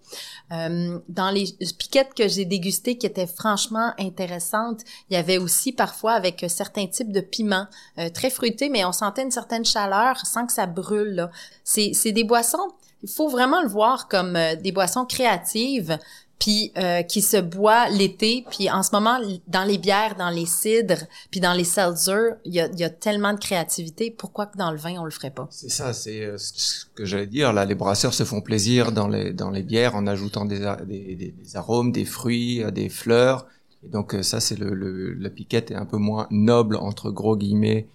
[0.51, 1.45] Euh, dans les
[1.77, 6.87] piquettes que j'ai dégustées, qui étaient franchement intéressantes, il y avait aussi parfois avec certains
[6.87, 10.65] types de piments, euh, très fruités, mais on sentait une certaine chaleur sans que ça
[10.65, 11.29] brûle.
[11.63, 12.69] C'est des boissons,
[13.03, 15.97] il faut vraiment le voir comme euh, des boissons créatives
[16.39, 18.45] puis euh, qui se boit l'été.
[18.49, 22.53] Puis en ce moment, dans les bières, dans les cidres, puis dans les seltzers, il
[22.53, 24.11] y a, y a, tellement de créativité.
[24.11, 25.47] Pourquoi que dans le vin, on le ferait pas?
[25.49, 27.53] C'est ça, c'est euh, ce que j'allais dire.
[27.53, 31.15] Là, les brasseurs se font plaisir dans les, dans les bières en ajoutant des, des,
[31.15, 33.47] des arômes, des fruits, euh, des fleurs.
[33.83, 37.37] Et donc ça, c'est le, le, la piquette est un peu moins noble, entre gros
[37.37, 37.87] guillemets,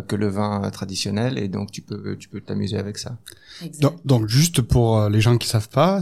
[0.00, 3.16] que le vin traditionnel et donc tu peux tu peux t'amuser avec ça.
[3.80, 6.00] Donc, donc, juste pour les gens qui savent pas,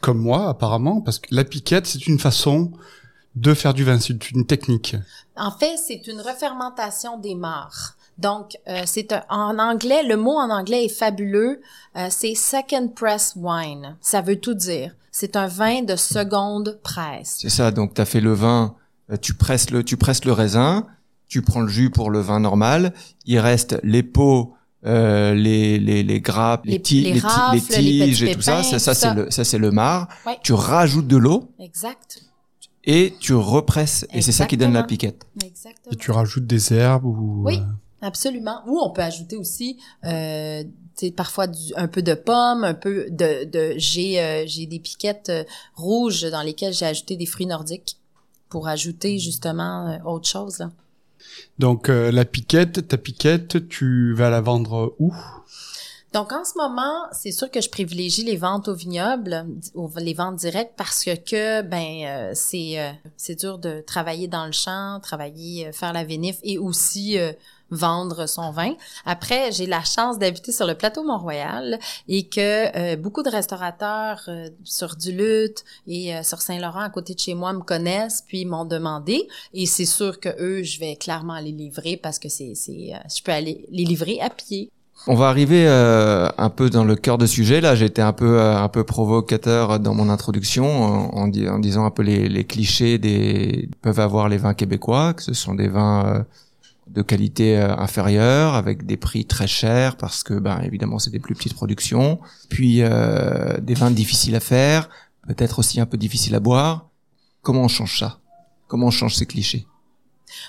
[0.00, 2.72] comme moi apparemment, parce que la piquette, c'est une façon
[3.34, 4.96] de faire du vin, c'est une technique.
[5.36, 7.96] En fait, c'est une refermentation des mares.
[8.18, 11.60] Donc, euh, c'est en anglais, le mot en anglais est fabuleux.
[11.96, 13.96] Euh, c'est second press wine.
[14.00, 14.94] Ça veut tout dire.
[15.12, 17.36] C'est un vin de seconde presse.
[17.40, 17.70] C'est ça.
[17.70, 18.74] Donc, tu as fait le vin,
[19.10, 20.86] euh, tu presses le, tu presses le raisin,
[21.28, 22.92] tu prends le jus pour le vin normal.
[23.26, 24.54] Il reste les peaux
[24.86, 29.12] euh, les, les, les grappes, les, les, les, tiges et tout ça, ça, ça c'est
[29.12, 30.10] le, ça c'est le marc.
[30.42, 31.50] Tu rajoutes de l'eau.
[31.58, 32.22] Exact.
[32.84, 35.26] Et tu represses, et c'est ça qui donne la piquette.
[35.44, 35.92] Exactement.
[35.92, 37.42] Et tu rajoutes des herbes ou.
[37.44, 38.62] Oui, euh, absolument.
[38.66, 40.62] Ou on peut ajouter aussi, euh,
[41.16, 45.28] parfois du, un peu de pommes, un peu de, de j'ai, euh, j'ai des piquettes
[45.28, 47.98] euh, rouges dans lesquelles j'ai ajouté des fruits nordiques
[48.48, 50.58] pour ajouter justement autre chose.
[50.58, 50.70] Là.
[51.58, 55.14] Donc euh, la piquette, ta piquette, tu vas la vendre où?
[56.12, 59.46] Donc en ce moment, c'est sûr que je privilégie les ventes au vignoble,
[59.98, 64.52] les ventes directes parce que ben euh, c'est euh, c'est dur de travailler dans le
[64.52, 67.18] champ, travailler faire la vinif et aussi
[67.70, 68.74] vendre son vin.
[69.04, 71.78] Après, j'ai la chance d'habiter sur le plateau Mont-Royal
[72.08, 77.14] et que euh, beaucoup de restaurateurs euh, sur Duluth et euh, sur Saint-Laurent à côté
[77.14, 80.96] de chez moi me connaissent puis m'ont demandé et c'est sûr que eux, je vais
[80.96, 84.70] clairement les livrer parce que c'est c'est je peux aller les livrer à pied.
[85.06, 87.60] On va arriver un peu dans le cœur de sujet.
[87.60, 90.66] Là, j'ai été un peu un peu provocateur dans mon introduction
[91.16, 95.22] en, en, disant un peu les, les, clichés des peuvent avoir les vins québécois, que
[95.22, 96.26] ce sont des vins
[96.90, 101.18] de qualité euh, inférieure avec des prix très chers parce que ben évidemment c'est des
[101.18, 102.20] plus petites productions.
[102.48, 104.88] Puis euh, des vins difficiles à faire
[105.26, 106.88] peut-être aussi un peu difficiles à boire.
[107.42, 108.20] Comment on change ça?
[108.66, 109.66] Comment on change ces clichés?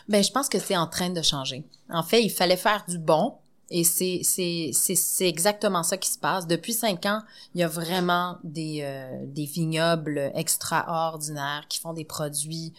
[0.08, 1.64] Ben je pense que c'est en train de changer.
[1.90, 3.36] En fait il fallait faire du bon
[3.70, 6.48] et c'est c'est c'est exactement ça qui se passe.
[6.48, 7.22] Depuis cinq ans
[7.54, 12.74] il y a vraiment des euh, des vignobles extraordinaires qui font des produits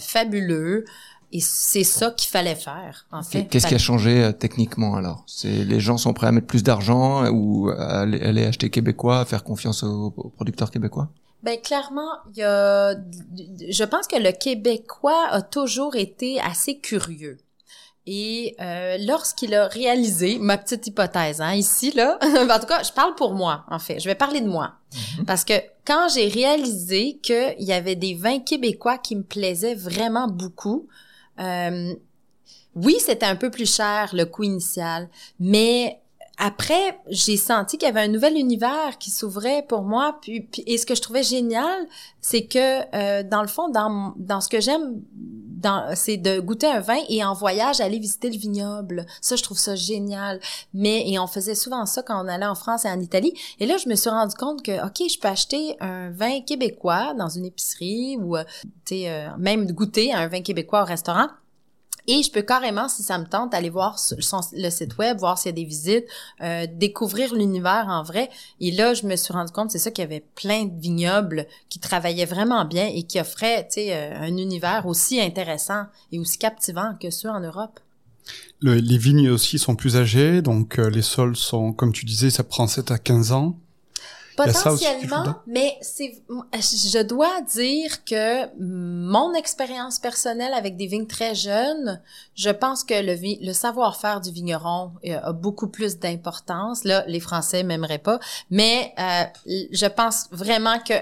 [0.00, 0.84] fabuleux
[1.34, 3.46] et c'est ça qu'il fallait faire, en fait.
[3.46, 5.24] Qu'est-ce qui a changé euh, techniquement alors?
[5.26, 9.24] C'est les gens sont prêts à mettre plus d'argent ou à aller, acheter québécois, à
[9.24, 11.08] faire confiance aux, producteurs québécois?
[11.42, 17.36] Ben clairement, il y a, je pense que le Québécois a toujours été assez curieux.
[18.06, 22.92] Et euh, lorsqu'il a réalisé ma petite hypothèse, hein, ici là, en tout cas, je
[22.92, 23.98] parle pour moi en fait.
[23.98, 25.24] Je vais parler de moi mm-hmm.
[25.24, 30.28] parce que quand j'ai réalisé qu'il y avait des vins québécois qui me plaisaient vraiment
[30.28, 30.86] beaucoup,
[31.40, 31.94] euh,
[32.74, 36.00] oui, c'était un peu plus cher le coût initial, mais
[36.38, 40.20] après, j'ai senti qu'il y avait un nouvel univers qui s'ouvrait pour moi.
[40.66, 41.86] Et ce que je trouvais génial,
[42.20, 45.02] c'est que euh, dans le fond, dans, ce que j'aime,
[45.94, 49.06] c'est de goûter un vin et en voyage aller visiter le vignoble.
[49.20, 50.40] Ça, je trouve ça génial.
[50.74, 53.32] Mais et on faisait souvent ça quand on allait en France et en Italie.
[53.60, 57.14] Et là, je me suis rendu compte que ok, je peux acheter un vin québécois
[57.14, 58.44] dans une épicerie ou euh,
[58.92, 61.28] euh, même goûter un vin québécois au restaurant
[62.06, 63.96] et je peux carrément, si ça me tente, aller voir
[64.52, 66.04] le site web, voir s'il y a des visites,
[66.42, 68.30] euh, découvrir l'univers en vrai.
[68.60, 71.46] Et là, je me suis rendu compte, c'est ça qu'il y avait plein de vignobles
[71.68, 76.18] qui travaillaient vraiment bien et qui offraient, tu sais, euh, un univers aussi intéressant et
[76.18, 77.80] aussi captivant que ceux en Europe.
[78.62, 82.44] les vignes aussi sont plus âgées, donc euh, les sols sont, comme tu disais, ça
[82.44, 83.58] prend 7 à 15 ans.
[84.36, 92.00] Potentiellement, mais c'est, je dois dire que mon expérience personnelle avec des vignes très jeunes,
[92.34, 96.84] je pense que le, le savoir-faire du vigneron euh, a beaucoup plus d'importance.
[96.84, 98.18] Là, les Français m'aimeraient pas,
[98.50, 99.24] mais euh,
[99.72, 100.94] je pense vraiment que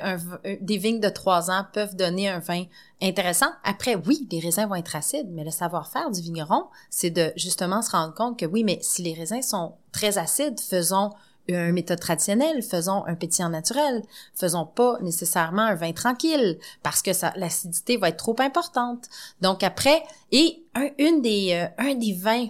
[0.61, 2.65] des vignes de trois ans peuvent donner un vin
[3.01, 3.51] intéressant.
[3.65, 7.83] Après, oui, les raisins vont être acides, mais le savoir-faire du vigneron, c'est de justement
[7.83, 11.11] se rendre compte que oui, mais si les raisins sont très acides, faisons
[11.49, 14.03] une méthode traditionnelle, faisons un pétillant naturel,
[14.35, 19.07] faisons pas nécessairement un vin tranquille parce que ça l'acidité va être trop importante.
[19.41, 22.49] Donc après et un une des euh, un des vins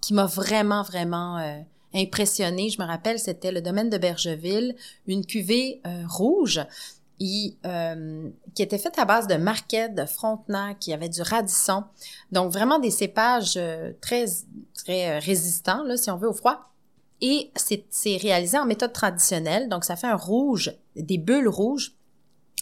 [0.00, 1.58] qui m'a vraiment vraiment euh,
[1.94, 4.74] impressionné, je me rappelle, c'était le domaine de Bergeville,
[5.06, 6.60] une cuvée euh, rouge
[7.20, 7.56] qui
[8.58, 11.84] était faite à base de marquette, de frontenac, qui avait du radisson.
[12.32, 13.58] Donc vraiment des cépages
[14.02, 14.26] très
[14.74, 16.73] très résistants là si on veut au froid
[17.26, 21.92] et c'est réalisé en méthode traditionnelle, donc ça fait un rouge, des bulles rouges.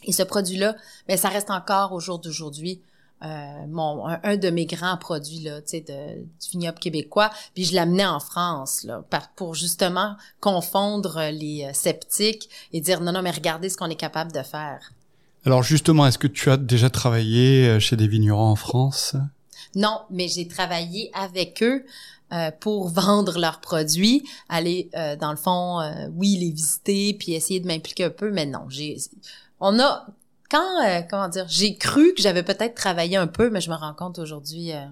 [0.05, 0.77] Et ce produit-là,
[1.09, 2.81] ben ça reste encore au jour d'aujourd'hui
[3.25, 7.31] euh, mon un, de mes grands produits là, tu sais, de, du vignoble québécois.
[7.55, 13.11] Puis je l'amenais en France là, pour justement confondre les euh, sceptiques et dire non
[13.11, 14.93] non mais regardez ce qu'on est capable de faire.
[15.45, 19.17] Alors justement, est-ce que tu as déjà travaillé euh, chez des vignerons en France?
[19.75, 21.85] Non, mais j'ai travaillé avec eux.
[22.33, 27.35] Euh, pour vendre leurs produits, aller euh, dans le fond, euh, oui, les visiter, puis
[27.35, 28.97] essayer de m'impliquer un peu, mais non, j'ai,
[29.61, 30.07] on a
[30.53, 33.75] quand, euh, comment dire, j'ai cru que j'avais peut-être travaillé un peu, mais je me
[33.75, 34.85] rends compte aujourd'hui, euh,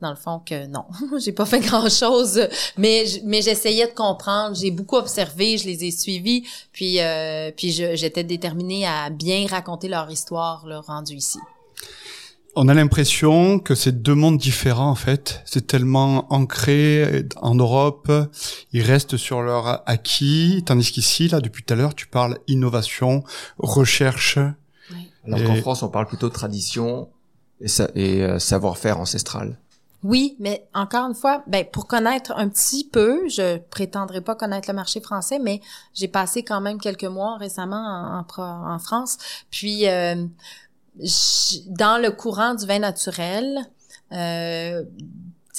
[0.00, 0.86] dans le fond, que non,
[1.20, 2.48] j'ai pas fait grand-chose.
[2.76, 4.56] Mais mais j'essayais de comprendre.
[4.56, 9.88] J'ai beaucoup observé, je les ai suivis, puis euh, puis j'étais déterminée à bien raconter
[9.88, 11.38] leur histoire, leur rendu ici.
[12.60, 15.42] On a l'impression que c'est deux mondes différents en fait.
[15.44, 18.10] C'est tellement ancré en Europe,
[18.72, 23.22] ils restent sur leur acquis, tandis qu'ici, là, depuis tout à l'heure, tu parles innovation,
[23.58, 24.40] recherche.
[25.24, 27.10] Alors qu'en France, on parle plutôt de tradition
[27.60, 29.60] et, et euh, savoir-faire ancestral.
[30.02, 34.68] Oui, mais encore une fois, ben pour connaître un petit peu, je prétendrai pas connaître
[34.68, 35.60] le marché français, mais
[35.94, 39.18] j'ai passé quand même quelques mois récemment en, en, France.
[39.50, 40.24] Puis euh,
[41.68, 43.58] dans le courant du vin naturel,
[44.12, 44.84] euh,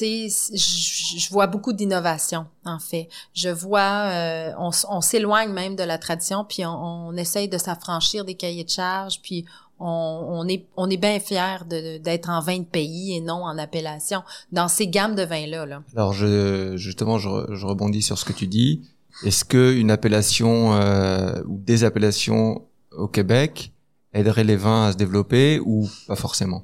[0.02, 3.10] je, je vois beaucoup d'innovation en fait.
[3.34, 8.26] Je vois, euh, on, s'éloigne même de la tradition, puis on, on essaye de s'affranchir
[8.26, 9.46] des cahiers de charges, puis
[9.80, 13.58] on, on est on est bien fier d'être en vin de pays et non en
[13.58, 15.82] appellation dans ces gammes de vins là.
[15.96, 18.82] Alors je justement je, je rebondis sur ce que tu dis.
[19.26, 23.74] Est-ce que une appellation euh, ou des appellations au Québec
[24.13, 26.63] aiderait les vins à se développer ou pas forcément?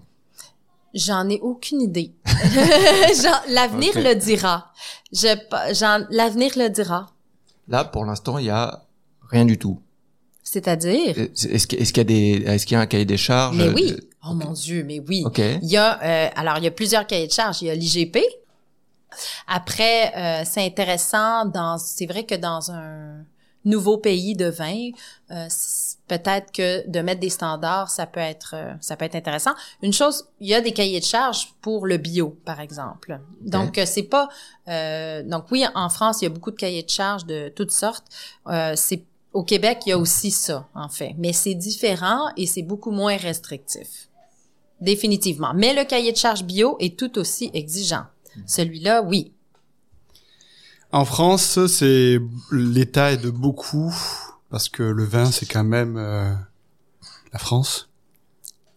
[0.94, 2.14] J'en ai aucune idée.
[3.50, 4.72] l'avenir le dira.
[5.12, 5.28] Je,
[6.10, 7.12] l'avenir le dira.
[7.68, 8.86] Là, pour l'instant, il y a
[9.30, 9.82] rien du tout.
[10.42, 11.18] C'est-à-dire?
[11.18, 13.58] Est-ce qu'il y a des est-ce qu'il y a un cahier des charges?
[13.58, 13.96] Mais oui.
[14.28, 15.26] Oh mon dieu, mais oui.
[15.38, 17.62] Il y a euh, alors il y a plusieurs cahiers de charges.
[17.62, 18.20] Il y a l'IGP.
[19.48, 23.26] Après, euh, c'est intéressant dans c'est vrai que dans un
[23.66, 24.92] nouveau pays de vin,
[25.32, 25.48] euh,
[26.08, 29.52] peut-être que de mettre des standards, ça peut être euh, ça peut être intéressant.
[29.82, 33.20] Une chose, il y a des cahiers de charges pour le bio, par exemple.
[33.42, 34.30] Donc euh, c'est pas
[34.68, 38.06] donc oui, en France, il y a beaucoup de cahiers de charges de toutes sortes.
[38.76, 42.64] c'est au Québec, il y a aussi ça en fait, mais c'est différent et c'est
[42.64, 44.10] beaucoup moins restrictif.
[44.82, 45.54] Définitivement.
[45.54, 48.06] Mais le cahier de charges bio est tout aussi exigeant.
[48.36, 48.42] Hmm.
[48.46, 49.32] Celui-là, oui,
[50.96, 52.20] en France, c'est
[52.52, 53.94] l'État aide beaucoup
[54.50, 56.34] parce que le vin, c'est quand même euh,
[57.34, 57.90] la France.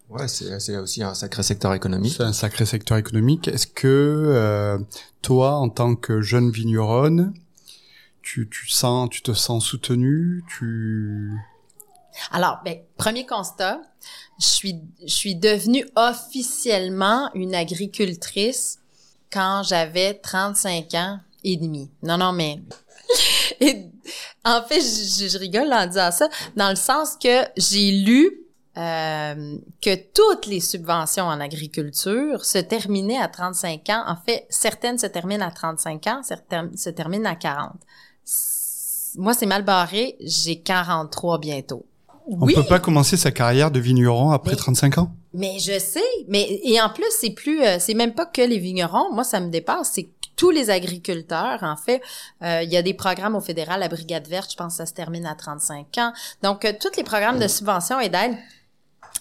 [0.08, 2.14] Ouais, c'est aussi un sacré secteur économique.
[2.16, 3.46] C'est un sacré secteur économique.
[3.48, 4.78] Est-ce que euh,
[5.20, 7.34] toi, en tant que jeune vigneronne,
[8.22, 11.38] tu, tu sens, tu te sens soutenu, tu
[12.32, 13.80] alors, ben, premier constat,
[14.40, 18.78] je suis, je suis devenue officiellement une agricultrice
[19.32, 21.90] quand j'avais 35 ans et demi.
[22.02, 22.60] Non, non, mais...
[24.44, 28.30] en fait, je, rigole en disant ça, dans le sens que j'ai lu
[28.76, 34.04] euh, que toutes les subventions en agriculture se terminaient à 35 ans.
[34.06, 37.72] En fait, certaines se terminent à 35 ans, certaines se terminent à 40.
[39.16, 40.16] Moi, c'est mal barré.
[40.20, 41.86] J'ai 43 bientôt.
[42.28, 45.10] On peut pas commencer sa carrière de vigneron après 35 ans?
[45.34, 48.58] Mais je sais, mais et en plus c'est plus euh, c'est même pas que les
[48.58, 52.00] vignerons, moi ça me dépasse, c'est tous les agriculteurs, en fait.
[52.42, 54.94] Euh, il y a des programmes au fédéral, la Brigade verte, je pense ça se
[54.94, 56.12] termine à 35 ans.
[56.42, 58.36] Donc, euh, tous les programmes de subvention et d'aide,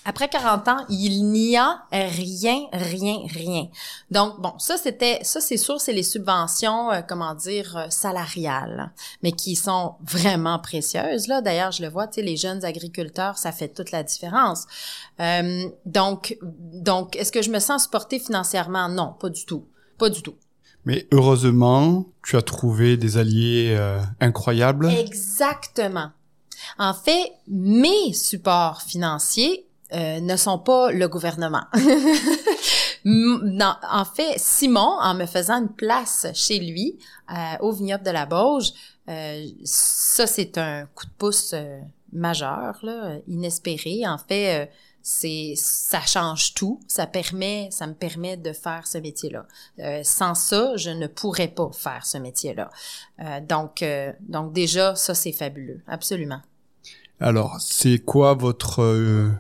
[0.05, 3.67] après 40 ans, il n'y a rien, rien, rien.
[4.11, 9.33] Donc bon, ça c'était, ça c'est sûr, c'est les subventions, euh, comment dire, salariales, mais
[9.33, 11.41] qui sont vraiment précieuses là.
[11.41, 14.65] D'ailleurs, je le vois, tu sais, les jeunes agriculteurs, ça fait toute la différence.
[15.85, 18.87] donc, donc, est-ce que je me sens supportée financièrement?
[18.87, 19.65] Non, pas du tout,
[19.97, 20.35] pas du tout.
[20.87, 24.89] Mais heureusement, tu as trouvé des alliés euh, incroyables.
[24.89, 26.11] Exactement.
[26.79, 31.65] En fait, mes supports financiers euh, ne sont pas le gouvernement.
[33.05, 36.97] en fait, Simon, en me faisant une place chez lui,
[37.31, 38.71] euh, au vignoble de la Bauge,
[39.65, 41.53] ça c'est un coup de pouce
[42.13, 44.07] majeur, là, inespéré.
[44.07, 46.79] En fait, c'est ça change tout.
[46.87, 49.45] Ça permet, ça me permet de faire ce métier-là.
[49.79, 52.69] Euh, sans ça, je ne pourrais pas faire ce métier-là.
[53.19, 56.41] Euh, donc, euh, donc déjà, ça c'est fabuleux, absolument.
[57.19, 59.31] Alors, c'est quoi votre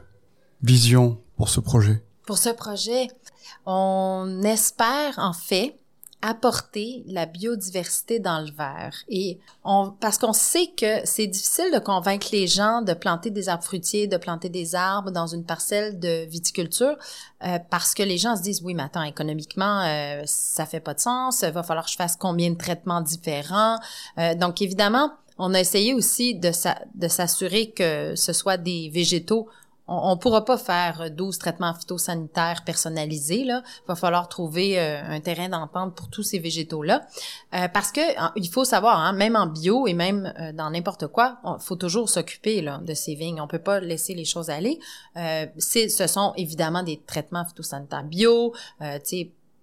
[0.63, 2.03] vision pour ce projet?
[2.25, 3.07] Pour ce projet,
[3.65, 5.77] on espère en fait
[6.21, 8.95] apporter la biodiversité dans le verre.
[9.07, 13.49] Et on, parce qu'on sait que c'est difficile de convaincre les gens de planter des
[13.49, 16.97] arbres fruitiers, de planter des arbres dans une parcelle de viticulture,
[17.43, 20.95] euh, parce que les gens se disent, oui, mais attends, économiquement, euh, ça fait pas
[20.95, 23.77] de sens, va falloir que je fasse combien de traitements différents?
[24.17, 29.47] Euh, donc, évidemment, on a essayé aussi de s'assurer que ce soit des végétaux
[29.87, 33.43] on, ne pourra pas faire 12 traitements phytosanitaires personnalisés.
[33.43, 33.63] Là.
[33.85, 37.07] Il va falloir trouver euh, un terrain d'entente pour tous ces végétaux-là.
[37.53, 38.01] Euh, parce que
[38.35, 41.75] il faut savoir, hein, même en bio et même euh, dans n'importe quoi, il faut
[41.75, 43.39] toujours s'occuper de ces vignes.
[43.41, 44.79] On peut pas laisser les choses aller.
[45.15, 48.53] ce sont évidemment des traitements phytosanitaires bio,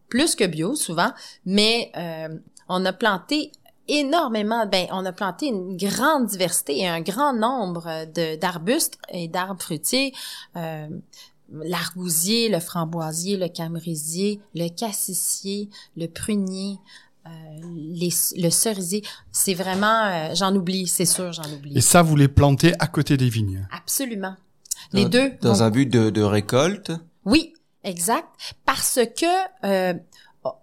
[0.08, 1.10] plus que bio souvent,
[1.44, 1.92] mais
[2.68, 3.52] on a planté
[3.88, 9.28] énormément, ben, on a planté une grande diversité et un grand nombre de, d'arbustes et
[9.28, 10.12] d'arbres fruitiers.
[10.56, 10.88] Euh,
[11.52, 16.78] l'argousier, le framboisier, le camérisier, le cassissier, le prunier,
[17.26, 17.30] euh,
[17.74, 19.02] les, le cerisier.
[19.30, 21.76] C'est vraiment, euh, j'en oublie, c'est sûr, j'en oublie.
[21.76, 23.66] Et ça, vous les plantez à côté des vignes?
[23.70, 24.36] Absolument.
[24.92, 25.32] Les deux.
[25.40, 26.92] Dans un but de, de récolte?
[27.24, 28.28] Oui, exact.
[28.64, 29.26] Parce que
[29.64, 29.94] euh,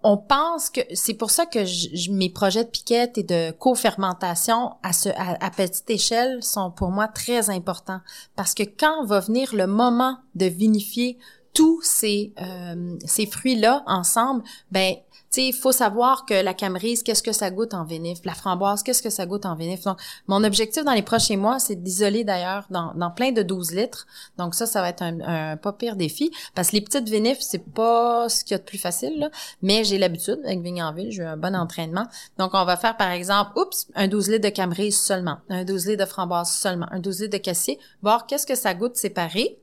[0.02, 4.72] on pense que c'est pour ça que je, mes projets de piquette et de co-fermentation
[4.82, 8.00] à, ce, à, petite échelle sont pour moi très importants.
[8.36, 11.18] Parce que quand va venir le moment de vinifier
[11.54, 14.94] tous ces, euh, ces fruits là ensemble, ben
[15.32, 18.82] sais, il faut savoir que la camerise, qu'est-ce que ça goûte en vénif, la framboise,
[18.82, 19.84] qu'est-ce que ça goûte en vénif.
[19.84, 24.06] Donc, mon objectif dans les prochains mois, c'est d'isoler d'ailleurs dans, plein de 12 litres.
[24.38, 27.40] Donc ça, ça va être un, un pas pire défi parce que les petites vénifs,
[27.40, 29.30] c'est pas ce qu'il y a de plus facile, là,
[29.62, 32.06] mais j'ai l'habitude avec Vignanville, j'ai un bon entraînement.
[32.38, 35.86] Donc, on va faire, par exemple, oups, un 12 litres de camerise seulement, un 12
[35.86, 39.58] litres de framboise seulement, un 12 litres de cassier, voir qu'est-ce que ça goûte séparé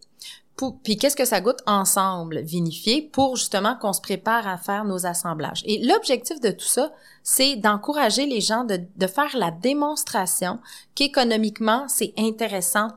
[0.84, 5.06] puis qu'est-ce que ça goûte ensemble, vinifié, pour justement qu'on se prépare à faire nos
[5.06, 5.64] assemblages.
[5.66, 6.92] Et l'objectif de tout ça,
[7.24, 10.60] c'est d'encourager les gens de, de faire la démonstration
[10.96, 12.90] qu'économiquement, c'est intéressant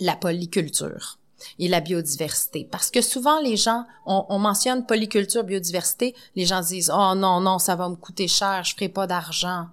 [0.00, 1.18] la polyculture
[1.58, 2.68] et la biodiversité.
[2.70, 7.40] Parce que souvent, les gens, on, on, mentionne polyculture, biodiversité, les gens disent, oh non,
[7.40, 9.66] non, ça va me coûter cher, je ferai pas d'argent.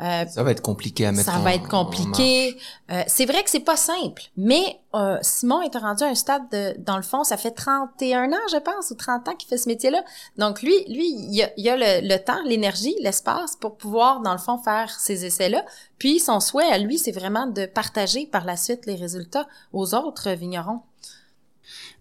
[0.00, 2.58] Euh, ça va être compliqué à mettre Ça va être compliqué.
[2.90, 6.42] Euh, c'est vrai que c'est pas simple, mais euh, Simon est rendu à un stade
[6.50, 9.56] de, dans le fond, ça fait 31 ans, je pense, ou 30 ans qu'il fait
[9.56, 10.02] ce métier-là.
[10.36, 14.32] Donc lui, lui, il a, il a le, le, temps, l'énergie, l'espace pour pouvoir, dans
[14.32, 15.64] le fond, faire ces essais-là.
[15.98, 19.94] Puis son souhait à lui, c'est vraiment de partager par la suite les résultats aux
[19.94, 20.80] autres vignerons.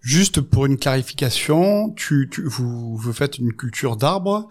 [0.04, 4.47] Juste pour une clarification, tu, tu vous, vous faites une culture d'arbres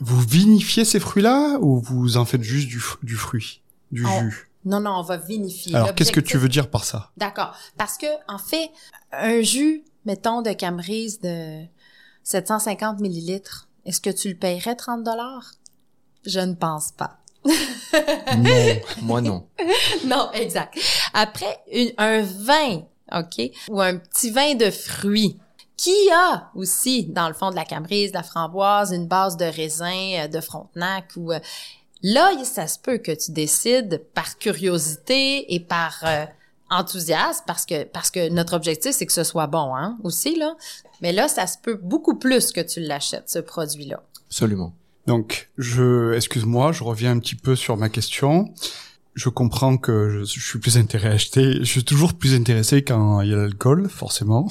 [0.00, 4.50] vous vinifiez ces fruits-là ou vous en faites juste du, du fruit, du jus?
[4.64, 5.74] Non, non, on va vinifier.
[5.74, 7.10] Alors, qu'est-ce que tu veux dire par ça?
[7.16, 7.56] D'accord.
[7.78, 8.70] Parce que, en fait,
[9.10, 11.62] un jus, mettons, de camerise de
[12.24, 15.52] 750 millilitres, est-ce que tu le payerais 30 dollars?
[16.26, 17.20] Je ne pense pas.
[18.36, 19.48] non, moi non.
[20.04, 20.78] non, exact.
[21.14, 21.58] Après,
[21.96, 22.82] un vin,
[23.14, 25.36] OK, ou un petit vin de fruits,
[25.80, 29.46] qui a aussi, dans le fond de la camerise, de la framboise, une base de
[29.46, 31.32] raisin, euh, de frontenac ou...
[31.32, 31.40] Euh,
[32.02, 36.26] là, ça se peut que tu décides par curiosité et par euh,
[36.68, 40.54] enthousiasme, parce que parce que notre objectif, c'est que ce soit bon, hein, aussi, là.
[41.00, 44.02] Mais là, ça se peut beaucoup plus que tu l'achètes, ce produit-là.
[44.26, 44.74] Absolument.
[45.06, 48.52] Donc, je, excuse-moi, je reviens un petit peu sur ma question
[49.14, 51.54] je comprends que je, suis plus intéressé à acheter.
[51.60, 54.48] Je suis toujours plus intéressé quand il y a l'alcool, forcément.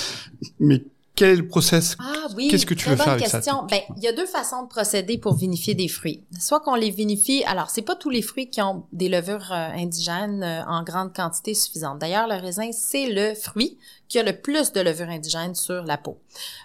[0.60, 0.84] Mais
[1.14, 1.96] quel est le process?
[1.98, 3.66] Ah oui, qu'est-ce que tu veux faire avec question.
[3.70, 6.24] Ben, il y a deux façons de procéder pour vinifier des fruits.
[6.40, 9.68] Soit qu'on les vinifie, alors c'est pas tous les fruits qui ont des levures euh,
[9.74, 11.98] indigènes euh, en grande quantité suffisante.
[11.98, 15.98] D'ailleurs, le raisin c'est le fruit qui a le plus de levures indigènes sur la
[15.98, 16.18] peau.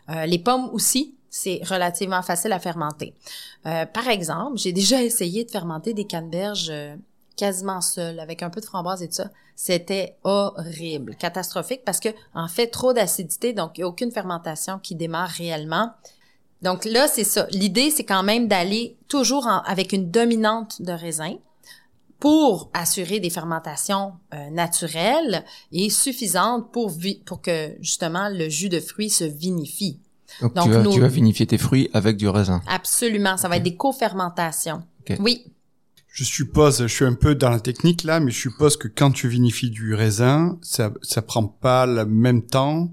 [0.09, 3.13] Euh, les pommes aussi, c'est relativement facile à fermenter.
[3.63, 6.71] par exemple, j'ai déjà essayé de fermenter des canneberges
[7.37, 9.31] quasiment seul, avec un peu de framboise et tout ça.
[9.55, 14.79] C'était horrible, catastrophique, parce que en fait, trop d'acidité, donc il n'y a aucune fermentation
[14.79, 15.91] qui démarre réellement.
[16.61, 17.47] Donc là, c'est ça.
[17.51, 21.35] L'idée, c'est quand même d'aller toujours avec une dominante de raisin
[22.19, 26.91] pour assurer des fermentations euh, naturelles et suffisantes pour,
[27.25, 29.99] pour que justement le jus de fruits se vinifie.
[30.41, 32.61] Donc, tu, vas, tu, vas, vinifier tes fruits avec du raisin.
[32.67, 34.83] Absolument, ça va être des co-fermentations.
[35.19, 35.45] Oui,
[36.17, 39.11] je suppose, je suis un peu dans la technique là, mais je suppose que quand
[39.11, 42.91] tu vinifies du raisin, ça, ça prend pas le même temps.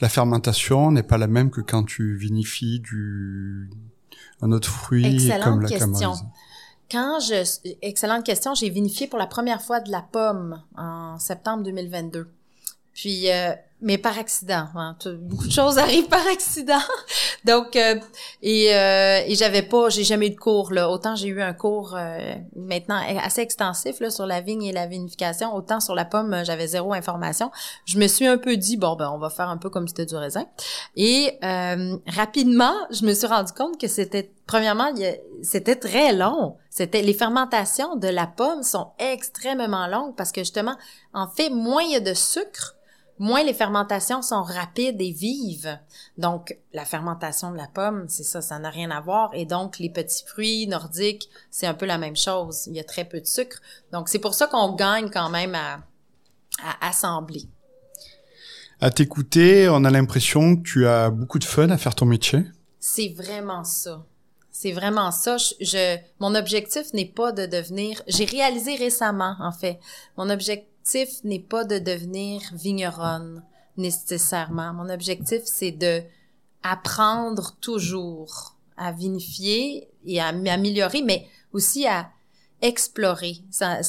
[0.00, 3.68] La fermentation n'est pas la même que quand tu vinifies du
[4.40, 6.14] un autre fruit comme la question.
[6.90, 7.44] Quand je
[7.82, 12.26] excellente question, j'ai vinifié pour la première fois de la pomme en septembre 2022.
[12.94, 13.52] Puis euh,
[13.82, 14.66] mais par accident.
[14.74, 14.96] Hein.
[15.20, 16.80] Beaucoup de choses arrivent par accident.
[17.44, 17.96] Donc euh,
[18.42, 20.90] et euh, et j'avais pas, j'ai jamais eu de cours là.
[20.90, 24.86] Autant j'ai eu un cours euh, maintenant assez extensif là sur la vigne et la
[24.86, 27.50] vinification, autant sur la pomme j'avais zéro information.
[27.84, 30.06] Je me suis un peu dit bon ben on va faire un peu comme c'était
[30.06, 30.46] du raisin.
[30.96, 31.38] Et
[32.06, 34.88] rapidement, je me suis rendu compte que c'était premièrement
[35.42, 36.56] c'était très long.
[36.70, 40.76] C'était les fermentations de la pomme sont extrêmement longues parce que justement
[41.12, 42.75] en fait moins il y a de sucre
[43.18, 45.78] moins les fermentations sont rapides et vives.
[46.18, 49.30] Donc, la fermentation de la pomme, c'est ça, ça n'a rien à voir.
[49.34, 52.66] Et donc, les petits fruits nordiques, c'est un peu la même chose.
[52.66, 53.60] Il y a très peu de sucre.
[53.92, 55.80] Donc, c'est pour ça qu'on gagne quand même à,
[56.62, 57.44] à assembler.
[58.80, 62.44] À t'écouter, on a l'impression que tu as beaucoup de fun à faire ton métier.
[62.78, 64.04] C'est vraiment ça.
[64.50, 65.36] C'est vraiment ça.
[65.38, 68.02] Je, mon objectif n'est pas de devenir.
[68.06, 69.78] J'ai réalisé récemment, en fait.
[70.16, 70.68] Mon objectif
[71.24, 73.42] n'est pas de devenir vigneronne
[73.76, 74.72] nécessairement.
[74.72, 76.02] Mon objectif, c'est de
[76.62, 82.10] apprendre toujours à vinifier et à m'améliorer, mais aussi à
[82.62, 83.38] explorer.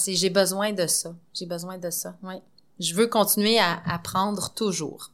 [0.07, 1.15] J'ai besoin de ça.
[1.33, 2.17] J'ai besoin de ça.
[2.23, 2.35] Oui.
[2.79, 5.11] Je veux continuer à apprendre toujours.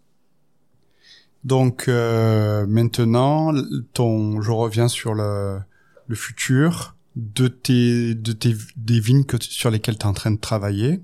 [1.44, 3.54] Donc euh, maintenant,
[3.94, 5.60] ton, je reviens sur le,
[6.08, 10.40] le futur de tes, de tes des vignes sur lesquelles tu es en train de
[10.40, 11.02] travailler.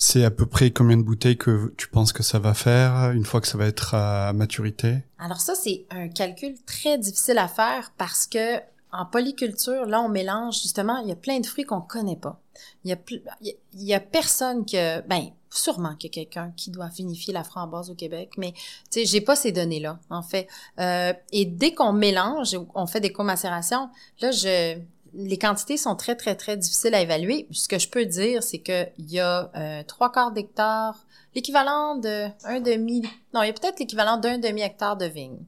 [0.00, 3.24] C'est à peu près combien de bouteilles que tu penses que ça va faire une
[3.24, 4.98] fois que ça va être à maturité?
[5.18, 8.60] Alors ça, c'est un calcul très difficile à faire parce que
[8.92, 12.40] en polyculture, là, on mélange justement, il y a plein de fruits qu'on connaît pas.
[12.84, 17.32] Il y a, il personne que, ben, sûrement qu'il y a quelqu'un qui doit vinifier
[17.32, 20.48] la framboise au Québec, mais tu sais, j'ai pas ces données-là, en fait.
[20.78, 23.90] Euh, et dès qu'on mélange, on fait des comacérations,
[24.20, 24.78] là, je,
[25.14, 27.46] les quantités sont très, très, très difficiles à évaluer.
[27.50, 32.28] Ce que je peux dire, c'est qu'il y a euh, trois quarts d'hectare, l'équivalent de
[32.44, 33.02] un demi,
[33.34, 35.38] non, il y a peut-être l'équivalent d'un demi-hectare de vigne.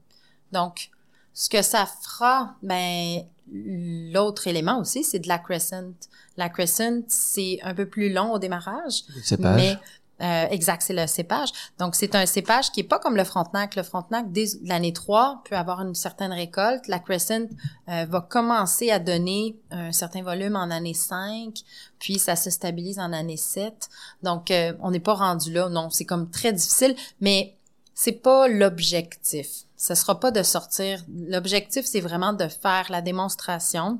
[0.51, 0.89] Donc,
[1.33, 5.93] ce que ça fera, ben, l'autre élément aussi, c'est de la crescent.
[6.37, 9.03] La crescent, c'est un peu plus long au démarrage,
[9.39, 9.77] mais
[10.21, 11.49] euh, exact, c'est le cépage.
[11.79, 13.75] Donc, c'est un cépage qui est pas comme le Frontenac.
[13.75, 16.87] Le Frontenac, dès l'année 3, peut avoir une certaine récolte.
[16.87, 17.47] La Crescent
[17.89, 21.53] euh, va commencer à donner un certain volume en année 5,
[21.97, 23.89] puis ça se stabilise en année 7.
[24.21, 25.69] Donc, euh, on n'est pas rendu là.
[25.69, 27.57] Non, c'est comme très difficile, mais
[27.95, 29.65] c'est pas l'objectif.
[29.75, 31.03] Ce sera pas de sortir.
[31.09, 33.99] L'objectif, c'est vraiment de faire la démonstration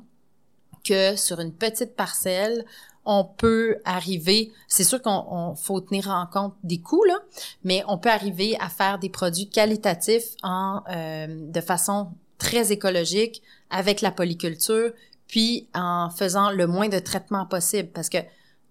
[0.84, 2.64] que sur une petite parcelle,
[3.04, 7.18] on peut arriver, c'est sûr qu'on faut tenir en compte des coûts là,
[7.64, 13.42] mais on peut arriver à faire des produits qualitatifs en euh, de façon très écologique
[13.70, 14.92] avec la polyculture,
[15.26, 18.18] puis en faisant le moins de traitements possible parce que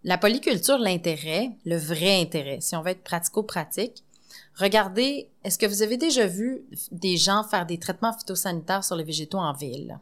[0.03, 4.03] la polyculture, l'intérêt, le vrai intérêt, si on veut être pratico-pratique,
[4.55, 9.03] regardez, est-ce que vous avez déjà vu des gens faire des traitements phytosanitaires sur les
[9.03, 9.99] végétaux en ville?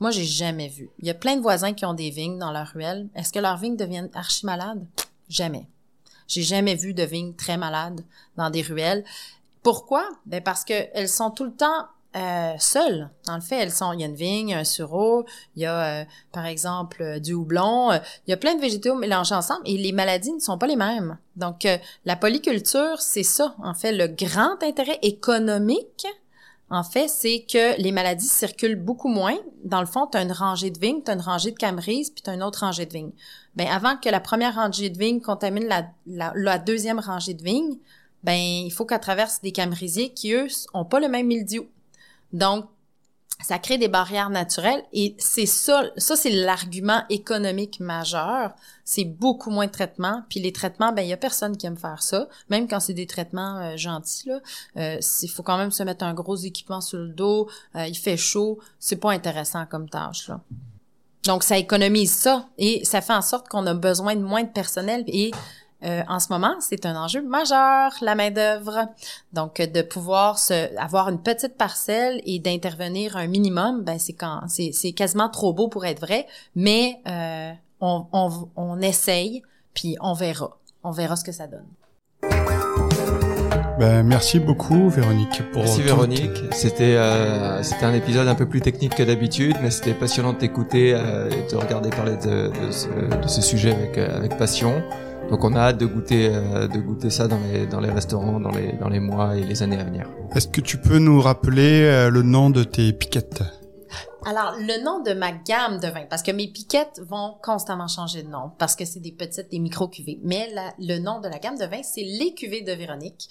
[0.00, 0.90] Moi, j'ai jamais vu.
[1.00, 3.08] Il y a plein de voisins qui ont des vignes dans leur ruelle.
[3.14, 4.86] Est-ce que leurs vignes deviennent archi malades?
[5.28, 5.66] Jamais.
[6.26, 8.02] J'ai jamais vu de vignes très malades
[8.36, 9.04] dans des ruelles.
[9.62, 10.08] Pourquoi?
[10.26, 13.10] Ben parce que elles sont tout le temps euh, seules.
[13.26, 13.92] Dans le fait, elles sont.
[13.92, 15.26] Il y a une vigne, un sureau,
[15.56, 17.92] il y a euh, par exemple euh, du houblon.
[17.92, 20.66] Euh, il y a plein de végétaux mélangés ensemble et les maladies ne sont pas
[20.66, 21.18] les mêmes.
[21.36, 21.66] Donc
[22.04, 26.06] la polyculture, c'est ça en fait le grand intérêt économique
[26.70, 29.36] en fait, c'est que les maladies circulent beaucoup moins.
[29.64, 32.10] Dans le fond, tu as une rangée de vignes, tu as une rangée de camerise,
[32.10, 33.12] puis tu as une autre rangée de vignes.
[33.56, 35.66] Ben avant que la première rangée de vignes contamine
[36.06, 37.78] la, deuxième rangée de vignes,
[38.22, 41.66] ben il faut qu'elle traverse des camerisiers qui, eux, ont pas le même mildiou.
[42.32, 42.66] Donc,
[43.40, 48.52] ça crée des barrières naturelles et c'est ça, ça c'est l'argument économique majeur.
[48.84, 50.22] C'est beaucoup moins de traitements.
[50.28, 52.94] Puis les traitements, ben il y a personne qui aime faire ça, même quand c'est
[52.94, 54.28] des traitements euh, gentils.
[54.28, 54.40] Là,
[54.76, 57.48] euh, il faut quand même se mettre un gros équipement sur le dos.
[57.76, 60.40] Euh, il fait chaud, c'est pas intéressant comme tâche là.
[61.24, 64.48] Donc ça économise ça et ça fait en sorte qu'on a besoin de moins de
[64.48, 65.30] personnel et
[65.84, 68.88] euh, en ce moment, c'est un enjeu majeur, la main-d'œuvre.
[69.32, 74.42] Donc, de pouvoir se, avoir une petite parcelle et d'intervenir un minimum, ben c'est quand
[74.48, 76.26] c'est, c'est quasiment trop beau pour être vrai,
[76.56, 79.42] mais euh, on, on, on essaye,
[79.74, 80.58] puis on verra.
[80.82, 81.66] On verra ce que ça donne.
[83.78, 88.60] Ben, merci beaucoup Véronique pour Merci Véronique, c'était euh, c'était un épisode un peu plus
[88.60, 92.72] technique que d'habitude, mais c'était passionnant de t'écouter euh, et de regarder parler de, de,
[92.72, 94.82] ce, de ce sujet avec euh, avec passion.
[95.30, 98.40] Donc on a hâte de goûter, euh, de goûter ça dans les, dans les restaurants,
[98.40, 100.08] dans les, dans les mois et les années à venir.
[100.34, 103.42] Est-ce que tu peux nous rappeler euh, le nom de tes piquettes?
[104.24, 108.22] Alors, le nom de ma gamme de vins, parce que mes piquettes vont constamment changer
[108.22, 110.18] de nom, parce que c'est des petites, des micro-cuvées.
[110.22, 110.48] Mais
[110.78, 113.28] le nom de la gamme de vins, c'est les cuvées de Véronique.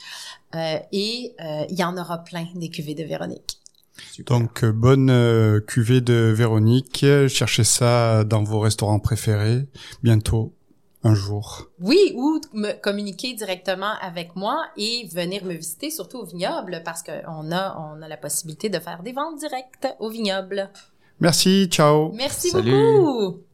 [0.56, 3.60] Euh, et euh, il y en aura plein des cuvées de Véronique.
[4.26, 7.06] Donc, euh, bonne cuvée de Véronique.
[7.28, 9.68] Cherchez ça dans vos restaurants préférés.
[10.02, 10.57] Bientôt
[11.08, 11.68] un jour.
[11.80, 17.04] Oui, ou me communiquer directement avec moi et venir me visiter, surtout au vignoble, parce
[17.04, 20.70] qu'on a, on a la possibilité de faire des ventes directes au vignoble.
[21.20, 22.12] Merci, ciao.
[22.14, 23.47] Merci beaucoup.